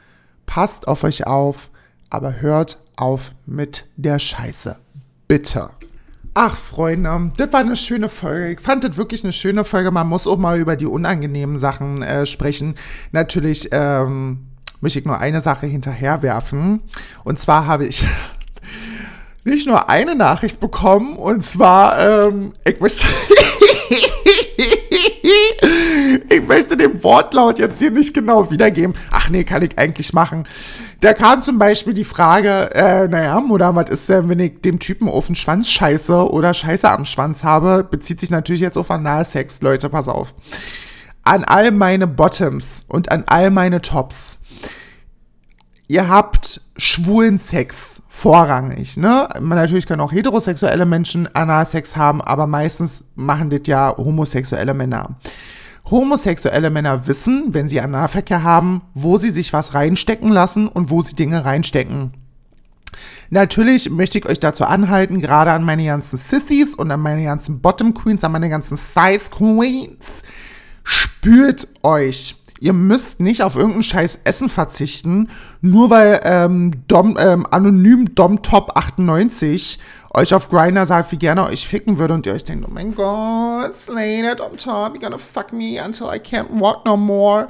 passt 0.53 0.87
auf 0.87 1.03
euch 1.03 1.27
auf, 1.27 1.71
aber 2.13 2.41
hört 2.41 2.79
auf 2.97 3.33
mit 3.47 3.87
der 3.97 4.19
Scheiße. 4.19 4.77
Bitte. 5.29 5.71
Ach, 6.35 6.57
Freunde, 6.57 7.33
das 7.37 7.53
war 7.53 7.61
eine 7.61 7.77
schöne 7.77 8.09
Folge. 8.09 8.53
Ich 8.53 8.61
fand 8.61 8.85
das 8.85 8.97
wirklich 8.97 9.23
eine 9.25 9.33
schöne 9.33 9.65
Folge. 9.65 9.91
Man 9.91 10.09
muss 10.09 10.27
auch 10.27 10.39
mal 10.39 10.59
über 10.59 10.77
die 10.77 10.87
unangenehmen 10.87 11.59
Sachen 11.59 12.03
äh, 12.03 12.25
sprechen. 12.27 12.75
Natürlich 13.13 13.69
ähm, 13.73 14.47
möchte 14.81 14.99
ich 14.99 15.05
nur 15.05 15.19
eine 15.19 15.41
Sache 15.41 15.67
hinterherwerfen. 15.67 16.81
Und 17.25 17.39
zwar 17.39 17.67
habe 17.67 17.87
ich 17.87 18.07
nicht 19.45 19.67
nur 19.67 19.89
eine 19.89 20.15
Nachricht 20.15 20.61
bekommen, 20.61 21.17
und 21.17 21.43
zwar, 21.43 21.99
ähm, 22.29 22.53
ich 22.65 22.81
möchte. 22.81 23.07
ich 26.29 26.47
möchte 26.47 26.77
den 26.77 27.03
Wortlaut 27.03 27.59
jetzt 27.59 27.79
hier 27.79 27.91
nicht 27.91 28.15
genau 28.15 28.51
wiedergeben. 28.51 28.95
Ach 29.11 29.29
nee, 29.29 29.45
kann 29.45 29.63
ich 29.63 29.79
eigentlich 29.79 30.13
machen. 30.13 30.45
Da 31.03 31.15
kam 31.15 31.43
zum 31.43 31.59
Beispiel 31.59 31.95
die 31.95 32.05
Frage, 32.05 32.73
äh, 32.77 33.09
naja, 33.09 33.41
Mutter, 33.41 33.75
was 33.75 33.91
ist 33.91 34.09
denn, 34.09 34.29
wenn 34.29 34.39
ich 34.39 34.61
dem 34.61 34.79
Typen 34.79 35.09
auf 35.09 35.27
den 35.27 35.35
Schwanz 35.35 35.69
scheiße 35.69 36.31
oder 36.31 36.55
Scheiße 36.55 36.89
am 36.89 37.05
Schwanz 37.05 37.43
habe? 37.43 37.83
Bezieht 37.83 38.21
sich 38.21 38.31
natürlich 38.31 38.61
jetzt 38.61 38.79
auf 38.79 38.89
Analsex, 38.89 39.61
Leute, 39.63 39.89
pass 39.89 40.07
auf. 40.07 40.37
An 41.25 41.43
all 41.43 41.73
meine 41.73 42.07
Bottoms 42.07 42.85
und 42.87 43.11
an 43.11 43.25
all 43.27 43.51
meine 43.51 43.81
Tops. 43.81 44.39
Ihr 45.89 46.09
habt 46.09 46.61
schwulen 46.77 47.37
Sex 47.37 48.03
vorrangig, 48.09 48.97
ne? 48.97 49.29
Natürlich 49.41 49.87
können 49.87 50.03
auch 50.03 50.13
heterosexuelle 50.13 50.87
Menschen 50.87 51.29
Analsex 51.35 51.97
haben, 51.97 52.23
aber 52.23 52.47
meistens 52.47 53.11
machen 53.17 53.51
das 53.51 53.63
ja 53.65 53.93
homosexuelle 53.97 54.73
Männer. 54.73 55.17
Homosexuelle 55.91 56.71
Männer 56.71 57.07
wissen, 57.07 57.49
wenn 57.53 57.69
sie 57.69 57.81
Analverkehr 57.81 58.43
haben, 58.43 58.83
wo 58.95 59.19
sie 59.19 59.31
sich 59.31 59.53
was 59.53 59.75
reinstecken 59.75 60.31
lassen 60.31 60.69
und 60.69 60.91
wo 60.91 61.03
sie 61.03 61.15
Dinge 61.15 61.45
reinstecken. 61.45 62.13
Natürlich 63.31 63.91
möchte 63.91 64.19
ich 64.19 64.27
euch 64.27 64.41
dazu 64.41 64.65
anhalten, 64.65 65.21
gerade 65.21 65.53
an 65.53 65.65
meine 65.65 65.87
ganzen 65.87 66.19
Sissies 66.19 66.75
und 66.75 66.91
an 66.91 67.01
meine 67.01 67.25
ganzen 67.25 67.61
Bottom 67.61 67.95
Queens, 67.95 68.25
an 68.25 68.33
meine 68.33 68.51
ganzen 68.51 68.77
Size 68.77 69.31
Queens, 69.31 70.23
spürt 70.85 71.67
euch. 71.83 72.37
Ihr 72.61 72.75
müsst 72.75 73.19
nicht 73.19 73.43
auf 73.43 73.57
irgendein 73.57 73.83
scheiß 73.83 74.21
Essen 74.25 74.49
verzichten, 74.49 75.29
nur 75.63 75.91
weil 75.91 76.21
ähm, 76.23 76.71
Dom, 76.87 77.17
ähm, 77.19 77.45
anonym 77.51 78.15
DomTop 78.15 78.77
98 78.77 79.81
euch 80.15 80.35
auf 80.35 80.51
Grinder 80.51 80.85
sagt, 80.87 81.13
wie 81.13 81.17
gerne 81.17 81.47
euch 81.47 81.67
ficken 81.67 81.99
würde 81.99 82.15
und 82.15 82.27
ihr 82.27 82.35
euch 82.35 82.45
denkt, 82.45 82.67
oh 82.69 82.73
mein 82.73 82.95
Gott, 82.95 83.75
Slade 83.75 84.37
on 84.43 84.57
top, 84.57 84.95
you're 84.95 85.01
gonna 85.01 85.19
fuck 85.19 85.53
me 85.53 85.83
until 85.83 86.09
I 86.09 86.19
can't 86.19 86.49
walk 86.51 86.85
no 86.85 86.97
more. 86.97 87.49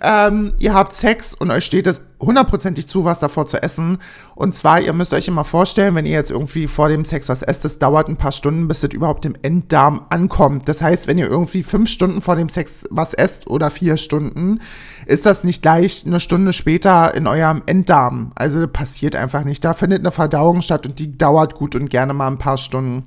Ähm, 0.00 0.54
ihr 0.58 0.74
habt 0.74 0.94
Sex 0.94 1.34
und 1.34 1.50
euch 1.50 1.64
steht 1.64 1.86
es 1.86 2.02
hundertprozentig 2.20 2.86
zu, 2.86 3.04
was 3.04 3.18
davor 3.18 3.46
zu 3.46 3.62
essen. 3.62 3.98
Und 4.34 4.54
zwar, 4.54 4.80
ihr 4.80 4.92
müsst 4.92 5.12
euch 5.12 5.28
immer 5.28 5.44
vorstellen, 5.44 5.94
wenn 5.94 6.06
ihr 6.06 6.12
jetzt 6.12 6.30
irgendwie 6.30 6.66
vor 6.66 6.88
dem 6.88 7.04
Sex 7.04 7.28
was 7.28 7.42
esst, 7.42 7.64
es 7.64 7.78
dauert 7.78 8.08
ein 8.08 8.16
paar 8.16 8.32
Stunden, 8.32 8.68
bis 8.68 8.82
es 8.82 8.92
überhaupt 8.92 9.24
im 9.24 9.36
Enddarm 9.42 10.06
ankommt. 10.10 10.68
Das 10.68 10.82
heißt, 10.82 11.06
wenn 11.06 11.18
ihr 11.18 11.28
irgendwie 11.28 11.62
fünf 11.62 11.90
Stunden 11.90 12.20
vor 12.20 12.36
dem 12.36 12.48
Sex 12.48 12.84
was 12.90 13.14
esst 13.14 13.48
oder 13.48 13.70
vier 13.70 13.96
Stunden, 13.96 14.60
ist 15.06 15.26
das 15.26 15.44
nicht 15.44 15.62
gleich 15.62 16.04
eine 16.06 16.20
Stunde 16.20 16.52
später 16.52 17.14
in 17.14 17.26
eurem 17.26 17.62
Enddarm. 17.66 18.32
Also 18.34 18.66
passiert 18.66 19.16
einfach 19.16 19.44
nicht. 19.44 19.64
Da 19.64 19.74
findet 19.74 20.00
eine 20.00 20.12
Verdauung 20.12 20.62
statt 20.62 20.86
und 20.86 20.98
die 20.98 21.16
dauert 21.16 21.54
gut 21.54 21.74
und 21.74 21.90
gerne 21.90 22.14
mal 22.14 22.28
ein 22.28 22.38
paar 22.38 22.58
Stunden. 22.58 23.04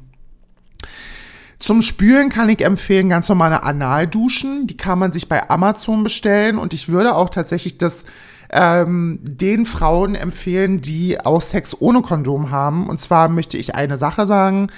Zum 1.60 1.82
Spülen 1.82 2.30
kann 2.30 2.50
ich 2.50 2.63
empfehlen 2.63 3.10
ganz 3.10 3.30
normale 3.30 3.63
Analduschen. 3.63 4.67
Die 4.67 4.78
kann 4.78 5.00
man 5.00 5.12
sich 5.12 5.28
bei 5.28 5.50
Amazon 5.50 6.04
bestellen 6.04 6.58
und 6.58 6.74
ich 6.74 6.89
würde 6.89 7.15
auch 7.15 7.30
tatsächlich 7.30 7.78
das 7.78 8.06
ähm, 8.50 9.20
den 9.22 9.65
Frauen 9.65 10.15
empfehlen, 10.15 10.82
die 10.82 11.20
auch 11.20 11.41
Sex 11.41 11.76
ohne 11.80 12.02
Kondom 12.02 12.52
haben. 12.52 12.88
Und 12.88 13.00
zwar 13.00 13.30
möchte 13.30 13.58
ich 13.58 13.76
eine 13.76 13.98
Sache 13.98 14.26
sagen. 14.26 14.70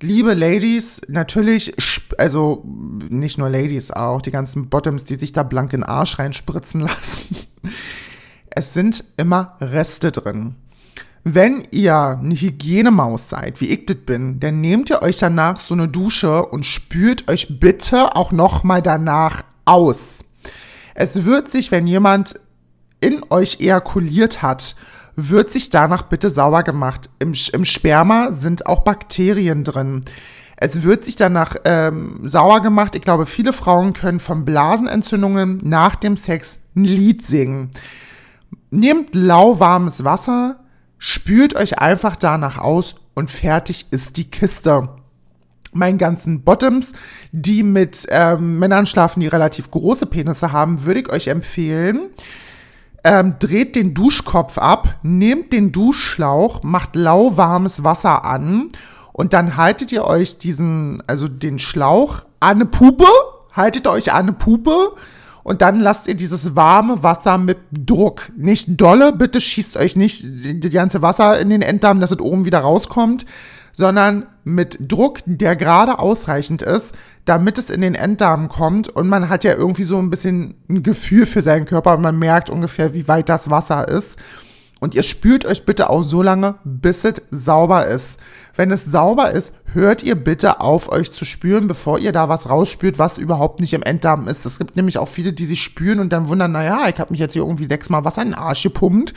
Liebe 0.00 0.34
Ladies, 0.34 1.00
natürlich, 1.08 1.74
also 2.18 2.64
nicht 3.08 3.36
nur 3.36 3.48
Ladies, 3.48 3.90
auch 3.90 4.22
die 4.22 4.30
ganzen 4.30 4.68
Bottoms, 4.68 5.04
die 5.04 5.16
sich 5.16 5.32
da 5.32 5.42
blank 5.42 5.72
in 5.72 5.80
den 5.80 5.88
Arsch 5.88 6.18
reinspritzen 6.18 6.80
lassen. 6.82 7.36
Es 8.50 8.74
sind 8.74 9.02
immer 9.16 9.56
Reste 9.60 10.12
drin. 10.12 10.54
Wenn 11.24 11.62
ihr 11.70 12.18
eine 12.20 12.34
Hygienemaus 12.34 13.28
seid, 13.28 13.60
wie 13.60 13.68
ich 13.68 13.86
das 13.86 13.96
bin, 13.96 14.40
dann 14.40 14.60
nehmt 14.60 14.90
ihr 14.90 15.02
euch 15.02 15.18
danach 15.18 15.60
so 15.60 15.74
eine 15.74 15.88
Dusche 15.88 16.46
und 16.46 16.64
spült 16.64 17.28
euch 17.28 17.60
bitte 17.60 18.16
auch 18.16 18.32
nochmal 18.32 18.82
danach 18.82 19.42
aus. 19.64 20.24
Es 20.94 21.24
wird 21.24 21.50
sich, 21.50 21.70
wenn 21.70 21.86
jemand 21.86 22.40
in 23.00 23.20
euch 23.30 23.60
ejakuliert 23.60 24.42
hat, 24.42 24.74
wird 25.16 25.50
sich 25.50 25.70
danach 25.70 26.02
bitte 26.02 26.30
sauber 26.30 26.62
gemacht. 26.62 27.10
Im, 27.18 27.32
im 27.52 27.64
Sperma 27.64 28.32
sind 28.32 28.66
auch 28.66 28.84
Bakterien 28.84 29.64
drin. 29.64 30.04
Es 30.56 30.82
wird 30.82 31.04
sich 31.04 31.16
danach 31.16 31.56
ähm, 31.64 32.20
sauer 32.24 32.62
gemacht. 32.62 32.94
Ich 32.94 33.02
glaube, 33.02 33.26
viele 33.26 33.52
Frauen 33.52 33.92
können 33.92 34.18
von 34.18 34.44
Blasenentzündungen 34.44 35.60
nach 35.62 35.94
dem 35.94 36.16
Sex 36.16 36.58
ein 36.74 36.84
Lied 36.84 37.24
singen. 37.24 37.70
Nehmt 38.70 39.14
lauwarmes 39.14 40.04
Wasser, 40.04 40.60
spült 40.98 41.54
euch 41.54 41.78
einfach 41.78 42.16
danach 42.16 42.58
aus 42.58 42.96
und 43.14 43.30
fertig 43.30 43.86
ist 43.90 44.16
die 44.16 44.30
Kiste. 44.30 44.88
Meinen 45.72 45.98
ganzen 45.98 46.42
Bottoms, 46.42 46.92
die 47.30 47.62
mit 47.62 48.06
ähm, 48.10 48.58
Männern 48.58 48.86
schlafen, 48.86 49.20
die 49.20 49.26
relativ 49.26 49.70
große 49.70 50.06
Penisse 50.06 50.52
haben, 50.52 50.84
würde 50.84 51.00
ich 51.00 51.10
euch 51.10 51.28
empfehlen, 51.28 52.08
ähm, 53.04 53.36
dreht 53.38 53.76
den 53.76 53.94
Duschkopf 53.94 54.58
ab, 54.58 54.98
nehmt 55.02 55.52
den 55.52 55.70
Duschschlauch, 55.72 56.62
macht 56.62 56.96
lauwarmes 56.96 57.84
Wasser 57.84 58.24
an 58.24 58.68
und 59.12 59.32
dann 59.32 59.56
haltet 59.56 59.92
ihr 59.92 60.04
euch 60.04 60.38
diesen, 60.38 61.02
also 61.06 61.28
den 61.28 61.58
Schlauch 61.58 62.22
an 62.40 62.56
eine 62.56 62.66
Puppe, 62.66 63.06
haltet 63.52 63.86
euch 63.86 64.12
an 64.12 64.22
eine 64.22 64.32
Puppe 64.32 64.92
und 65.48 65.62
dann 65.62 65.80
lasst 65.80 66.06
ihr 66.08 66.14
dieses 66.14 66.54
warme 66.54 67.02
Wasser 67.02 67.38
mit 67.38 67.56
Druck, 67.72 68.30
nicht 68.36 68.78
dolle, 68.78 69.14
bitte 69.14 69.40
schießt 69.40 69.78
euch 69.78 69.96
nicht 69.96 70.22
die 70.24 70.70
ganze 70.70 71.00
Wasser 71.00 71.40
in 71.40 71.48
den 71.48 71.62
Enddarm, 71.62 72.00
dass 72.00 72.10
es 72.10 72.20
oben 72.20 72.44
wieder 72.44 72.60
rauskommt, 72.60 73.24
sondern 73.72 74.26
mit 74.44 74.76
Druck, 74.80 75.20
der 75.24 75.56
gerade 75.56 76.00
ausreichend 76.00 76.60
ist, 76.60 76.94
damit 77.24 77.56
es 77.56 77.70
in 77.70 77.80
den 77.80 77.94
Enddarm 77.94 78.48
kommt. 78.50 78.90
Und 78.90 79.08
man 79.08 79.30
hat 79.30 79.42
ja 79.42 79.54
irgendwie 79.54 79.84
so 79.84 79.98
ein 79.98 80.10
bisschen 80.10 80.56
ein 80.68 80.82
Gefühl 80.82 81.24
für 81.24 81.40
seinen 81.40 81.64
Körper 81.64 81.94
und 81.94 82.02
man 82.02 82.18
merkt 82.18 82.50
ungefähr, 82.50 82.92
wie 82.92 83.08
weit 83.08 83.30
das 83.30 83.48
Wasser 83.48 83.88
ist. 83.88 84.18
Und 84.80 84.94
ihr 84.94 85.02
spült 85.02 85.44
euch 85.44 85.64
bitte 85.64 85.90
auch 85.90 86.02
so 86.02 86.22
lange, 86.22 86.56
bis 86.64 87.04
es 87.04 87.22
sauber 87.30 87.86
ist. 87.86 88.20
Wenn 88.58 88.72
es 88.72 88.84
sauber 88.84 89.30
ist, 89.30 89.54
hört 89.72 90.02
ihr 90.02 90.16
bitte 90.16 90.60
auf, 90.60 90.90
euch 90.90 91.12
zu 91.12 91.24
spüren, 91.24 91.68
bevor 91.68 92.00
ihr 92.00 92.10
da 92.10 92.28
was 92.28 92.50
rausspürt, 92.50 92.98
was 92.98 93.16
überhaupt 93.16 93.60
nicht 93.60 93.72
im 93.72 93.84
Enddarm 93.84 94.26
ist. 94.26 94.44
Es 94.46 94.58
gibt 94.58 94.74
nämlich 94.74 94.98
auch 94.98 95.08
viele, 95.08 95.32
die 95.32 95.46
sich 95.46 95.62
spüren 95.62 96.00
und 96.00 96.12
dann 96.12 96.28
wundern, 96.28 96.52
naja, 96.52 96.88
ich 96.88 96.98
habe 96.98 97.12
mich 97.12 97.20
jetzt 97.20 97.34
hier 97.34 97.42
irgendwie 97.42 97.66
sechsmal 97.66 98.04
Wasser 98.04 98.22
in 98.22 98.30
den 98.30 98.34
Arsch 98.34 98.64
gepumpt. 98.64 99.14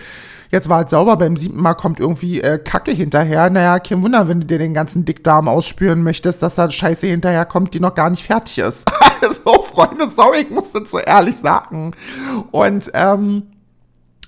Jetzt 0.52 0.68
war 0.68 0.84
es 0.84 0.92
sauber, 0.92 1.16
beim 1.16 1.38
siebten 1.38 1.62
Mal 1.62 1.76
kommt 1.76 2.00
irgendwie 2.00 2.42
äh, 2.42 2.60
Kacke 2.60 2.92
hinterher. 2.92 3.50
Naja, 3.50 3.80
kein 3.80 4.04
Wunder, 4.04 4.28
wenn 4.28 4.42
du 4.42 4.46
dir 4.46 4.60
den 4.60 4.74
ganzen 4.74 5.06
Dickdarm 5.06 5.48
ausspüren 5.48 6.04
möchtest, 6.04 6.44
dass 6.44 6.56
da 6.56 6.70
Scheiße 6.70 7.08
hinterher 7.08 7.46
kommt, 7.46 7.74
die 7.74 7.80
noch 7.80 7.96
gar 7.96 8.10
nicht 8.10 8.24
fertig 8.24 8.58
ist. 8.60 8.86
also, 9.22 9.64
Freunde, 9.64 10.08
sorry, 10.08 10.42
ich 10.42 10.50
muss 10.50 10.74
das 10.74 10.92
so 10.92 11.00
ehrlich 11.00 11.38
sagen. 11.38 11.94
Und, 12.52 12.92
ähm, 12.94 13.44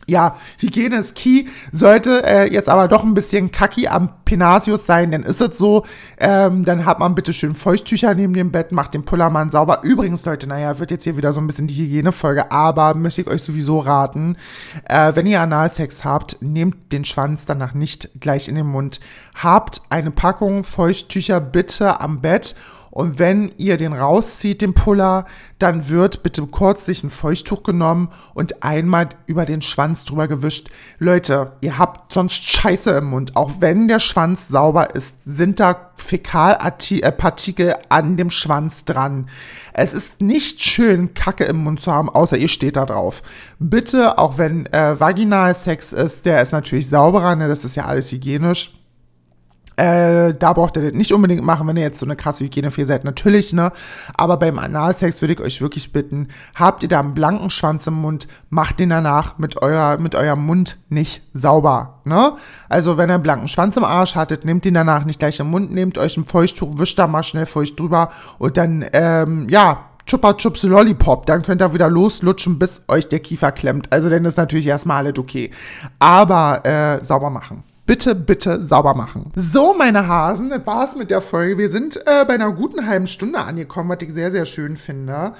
ja, 0.07 0.37
Hygiene 0.59 0.97
ist 0.97 1.15
key. 1.15 1.45
Sollte 1.71 2.23
äh, 2.25 2.51
jetzt 2.51 2.69
aber 2.69 2.87
doch 2.87 3.03
ein 3.03 3.13
bisschen 3.13 3.51
kacki 3.51 3.87
am 3.87 4.09
Penasius 4.25 4.85
sein, 4.85 5.11
dann 5.11 5.23
ist 5.23 5.41
es 5.41 5.57
so. 5.57 5.85
Ähm, 6.17 6.65
dann 6.65 6.85
hat 6.85 6.99
man 6.99 7.15
bitte 7.15 7.33
schön 7.33 7.55
Feuchttücher 7.55 8.13
neben 8.15 8.33
dem 8.33 8.51
Bett, 8.51 8.71
macht 8.71 8.93
den 8.93 9.05
Pullermann 9.05 9.49
sauber. 9.49 9.81
Übrigens, 9.83 10.25
Leute, 10.25 10.47
naja, 10.47 10.79
wird 10.79 10.91
jetzt 10.91 11.03
hier 11.03 11.17
wieder 11.17 11.33
so 11.33 11.41
ein 11.41 11.47
bisschen 11.47 11.67
die 11.67 11.75
Hygienefolge, 11.75 12.51
aber 12.51 12.93
möchte 12.95 13.21
ich 13.21 13.27
euch 13.27 13.43
sowieso 13.43 13.79
raten, 13.79 14.37
äh, 14.85 15.15
wenn 15.15 15.25
ihr 15.25 15.41
Analsex 15.41 16.03
habt, 16.03 16.41
nehmt 16.41 16.91
den 16.91 17.05
Schwanz 17.05 17.45
danach 17.45 17.73
nicht 17.73 18.09
gleich 18.19 18.47
in 18.47 18.55
den 18.55 18.67
Mund. 18.67 18.99
Habt 19.35 19.81
eine 19.89 20.11
Packung 20.11 20.63
Feuchttücher 20.63 21.39
bitte 21.39 21.99
am 21.99 22.21
Bett 22.21 22.55
und 22.93 23.17
wenn 23.17 23.51
ihr 23.57 23.77
den 23.77 23.91
rauszieht, 23.91 24.61
den 24.61 24.75
Puller, 24.75 25.25
dann 25.57 25.89
wird 25.89 26.21
bitte 26.21 26.45
kurz 26.45 26.85
sich 26.85 27.03
ein 27.03 27.09
Feuchttuch 27.09 27.63
genommen 27.63 28.09
und 28.35 28.61
einmal 28.61 29.09
über 29.25 29.47
den 29.47 29.63
Schwanz 29.63 30.05
drüber 30.05 30.27
gewischt. 30.27 30.69
Leute, 30.99 31.53
ihr 31.61 31.79
habt 31.79 32.13
sonst 32.13 32.47
Scheiße 32.47 32.91
im 32.91 33.05
Mund. 33.05 33.35
Auch 33.35 33.53
wenn 33.61 33.87
der 33.87 33.99
Schwanz 33.99 34.47
sauber 34.47 34.93
ist, 34.93 35.23
sind 35.23 35.59
da 35.59 35.89
Fäkalpartikel 35.95 37.77
an 37.89 38.15
dem 38.15 38.29
Schwanz 38.29 38.85
dran. 38.85 39.27
Es 39.73 39.95
ist 39.95 40.21
nicht 40.21 40.61
schön, 40.61 41.15
Kacke 41.15 41.45
im 41.45 41.63
Mund 41.63 41.79
zu 41.79 41.91
haben, 41.91 42.09
außer 42.09 42.37
ihr 42.37 42.47
steht 42.47 42.75
da 42.75 42.85
drauf. 42.85 43.23
Bitte, 43.57 44.19
auch 44.19 44.37
wenn 44.37 44.67
äh, 44.67 44.99
Vaginalsex 44.99 45.93
ist, 45.93 46.25
der 46.25 46.43
ist 46.43 46.51
natürlich 46.51 46.89
sauberer, 46.89 47.35
ne? 47.35 47.47
das 47.47 47.65
ist 47.65 47.75
ja 47.75 47.85
alles 47.85 48.11
hygienisch 48.11 48.82
äh, 49.75 50.33
da 50.33 50.53
braucht 50.53 50.77
ihr 50.77 50.83
das 50.83 50.93
nicht 50.93 51.11
unbedingt 51.11 51.43
machen, 51.43 51.67
wenn 51.67 51.77
ihr 51.77 51.83
jetzt 51.83 51.99
so 51.99 52.05
eine 52.05 52.15
krasse 52.15 52.43
Hygienefee 52.43 52.83
seid, 52.83 53.03
natürlich, 53.03 53.53
ne? 53.53 53.71
Aber 54.15 54.37
beim 54.37 54.59
Analsex 54.59 55.21
würde 55.21 55.33
ich 55.33 55.39
euch 55.39 55.61
wirklich 55.61 55.91
bitten, 55.91 56.27
habt 56.55 56.83
ihr 56.83 56.89
da 56.89 56.99
einen 56.99 57.13
blanken 57.13 57.49
Schwanz 57.49 57.87
im 57.87 57.95
Mund, 57.95 58.27
macht 58.49 58.79
den 58.79 58.89
danach 58.89 59.37
mit, 59.37 59.61
eurer, 59.61 59.97
mit 59.97 60.15
eurem 60.15 60.45
Mund 60.45 60.77
nicht 60.89 61.23
sauber, 61.33 62.01
ne? 62.05 62.33
Also, 62.69 62.97
wenn 62.97 63.09
ihr 63.09 63.15
einen 63.15 63.23
blanken 63.23 63.47
Schwanz 63.47 63.75
im 63.77 63.83
Arsch 63.83 64.15
hattet, 64.15 64.45
nehmt 64.45 64.65
den 64.65 64.75
danach 64.75 65.05
nicht 65.05 65.19
gleich 65.19 65.39
im 65.39 65.49
Mund, 65.49 65.73
nehmt 65.73 65.97
euch 65.97 66.17
ein 66.17 66.25
Feuchttuch, 66.25 66.77
wischt 66.77 66.99
da 66.99 67.07
mal 67.07 67.23
schnell 67.23 67.45
feucht 67.45 67.79
drüber 67.79 68.11
und 68.37 68.57
dann, 68.57 68.85
ähm, 68.93 69.47
ja, 69.49 69.85
Chupa 70.05 70.33
Chups 70.33 70.63
Lollipop, 70.63 71.25
dann 71.25 71.43
könnt 71.43 71.61
ihr 71.61 71.73
wieder 71.73 71.89
loslutschen, 71.89 72.59
bis 72.59 72.83
euch 72.89 73.07
der 73.07 73.19
Kiefer 73.19 73.51
klemmt. 73.51 73.87
Also, 73.91 74.09
dann 74.09 74.25
ist 74.25 74.37
natürlich 74.37 74.67
erstmal 74.67 75.05
alles 75.05 75.17
okay. 75.17 75.49
Aber, 75.99 76.65
äh, 76.65 77.03
sauber 77.03 77.29
machen 77.29 77.63
bitte, 77.85 78.15
bitte 78.15 78.61
sauber 78.61 78.95
machen. 78.95 79.31
So, 79.35 79.73
meine 79.73 80.07
Hasen, 80.07 80.49
das 80.49 80.65
war's 80.65 80.95
mit 80.95 81.11
der 81.11 81.21
Folge. 81.21 81.57
Wir 81.57 81.69
sind 81.69 81.97
äh, 82.05 82.25
bei 82.25 82.33
einer 82.33 82.51
guten 82.51 82.85
halben 82.87 83.07
Stunde 83.07 83.39
angekommen, 83.39 83.89
was 83.89 84.01
ich 84.01 84.13
sehr, 84.13 84.31
sehr 84.31 84.45
schön 84.45 84.77
finde. 84.77 85.33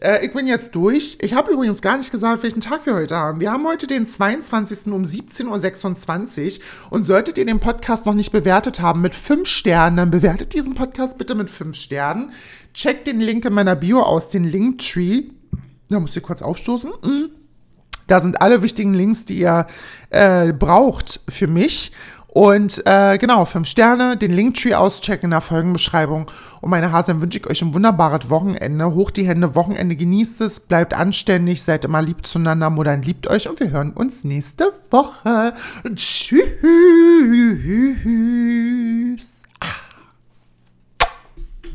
Äh, 0.00 0.24
ich 0.24 0.32
bin 0.32 0.46
jetzt 0.46 0.74
durch. 0.74 1.18
Ich 1.20 1.34
habe 1.34 1.52
übrigens 1.52 1.82
gar 1.82 1.98
nicht 1.98 2.10
gesagt, 2.10 2.42
welchen 2.42 2.60
Tag 2.60 2.86
wir 2.86 2.94
heute 2.94 3.16
haben. 3.16 3.40
Wir 3.40 3.52
haben 3.52 3.66
heute 3.66 3.86
den 3.86 4.06
22. 4.06 4.92
um 4.92 5.02
17.26 5.02 6.58
Uhr 6.58 6.64
und 6.90 7.04
solltet 7.04 7.38
ihr 7.38 7.46
den 7.46 7.60
Podcast 7.60 8.06
noch 8.06 8.14
nicht 8.14 8.32
bewertet 8.32 8.80
haben 8.80 9.00
mit 9.02 9.14
5 9.14 9.46
Sternen, 9.46 9.96
dann 9.96 10.10
bewertet 10.10 10.54
diesen 10.54 10.74
Podcast 10.74 11.18
bitte 11.18 11.34
mit 11.34 11.50
5 11.50 11.76
Sternen. 11.76 12.32
Checkt 12.72 13.06
den 13.06 13.20
Link 13.20 13.44
in 13.44 13.52
meiner 13.52 13.76
Bio 13.76 14.00
aus, 14.00 14.30
den 14.30 14.44
Linktree. 14.44 15.24
Da 15.88 15.98
muss 15.98 16.16
ich 16.16 16.22
kurz 16.22 16.40
aufstoßen. 16.40 16.90
Mhm. 17.02 17.30
Da 18.10 18.18
sind 18.18 18.42
alle 18.42 18.62
wichtigen 18.62 18.92
Links, 18.92 19.24
die 19.24 19.38
ihr 19.38 19.68
äh, 20.10 20.52
braucht 20.52 21.20
für 21.28 21.46
mich. 21.46 21.92
Und 22.26 22.82
äh, 22.86 23.18
genau, 23.18 23.44
fünf 23.44 23.68
Sterne, 23.68 24.16
den 24.16 24.32
Linktree 24.32 24.74
auschecken 24.74 25.26
in 25.26 25.30
der 25.30 25.40
Folgenbeschreibung. 25.40 26.30
Und 26.60 26.70
meine 26.70 26.90
Hasen 26.92 27.20
wünsche 27.20 27.38
ich 27.38 27.46
euch 27.48 27.62
ein 27.62 27.72
wunderbares 27.72 28.28
Wochenende. 28.30 28.94
Hoch 28.94 29.10
die 29.10 29.26
Hände, 29.26 29.54
Wochenende, 29.54 29.94
genießt 29.94 30.40
es, 30.40 30.60
bleibt 30.60 30.92
anständig, 30.94 31.62
seid 31.62 31.84
immer 31.84 32.02
lieb 32.02 32.26
zueinander, 32.26 32.70
Muttern 32.70 33.02
liebt 33.02 33.28
euch 33.28 33.48
und 33.48 33.60
wir 33.60 33.70
hören 33.70 33.92
uns 33.92 34.24
nächste 34.24 34.72
Woche. 34.90 35.54
Tschüss. 35.94 36.50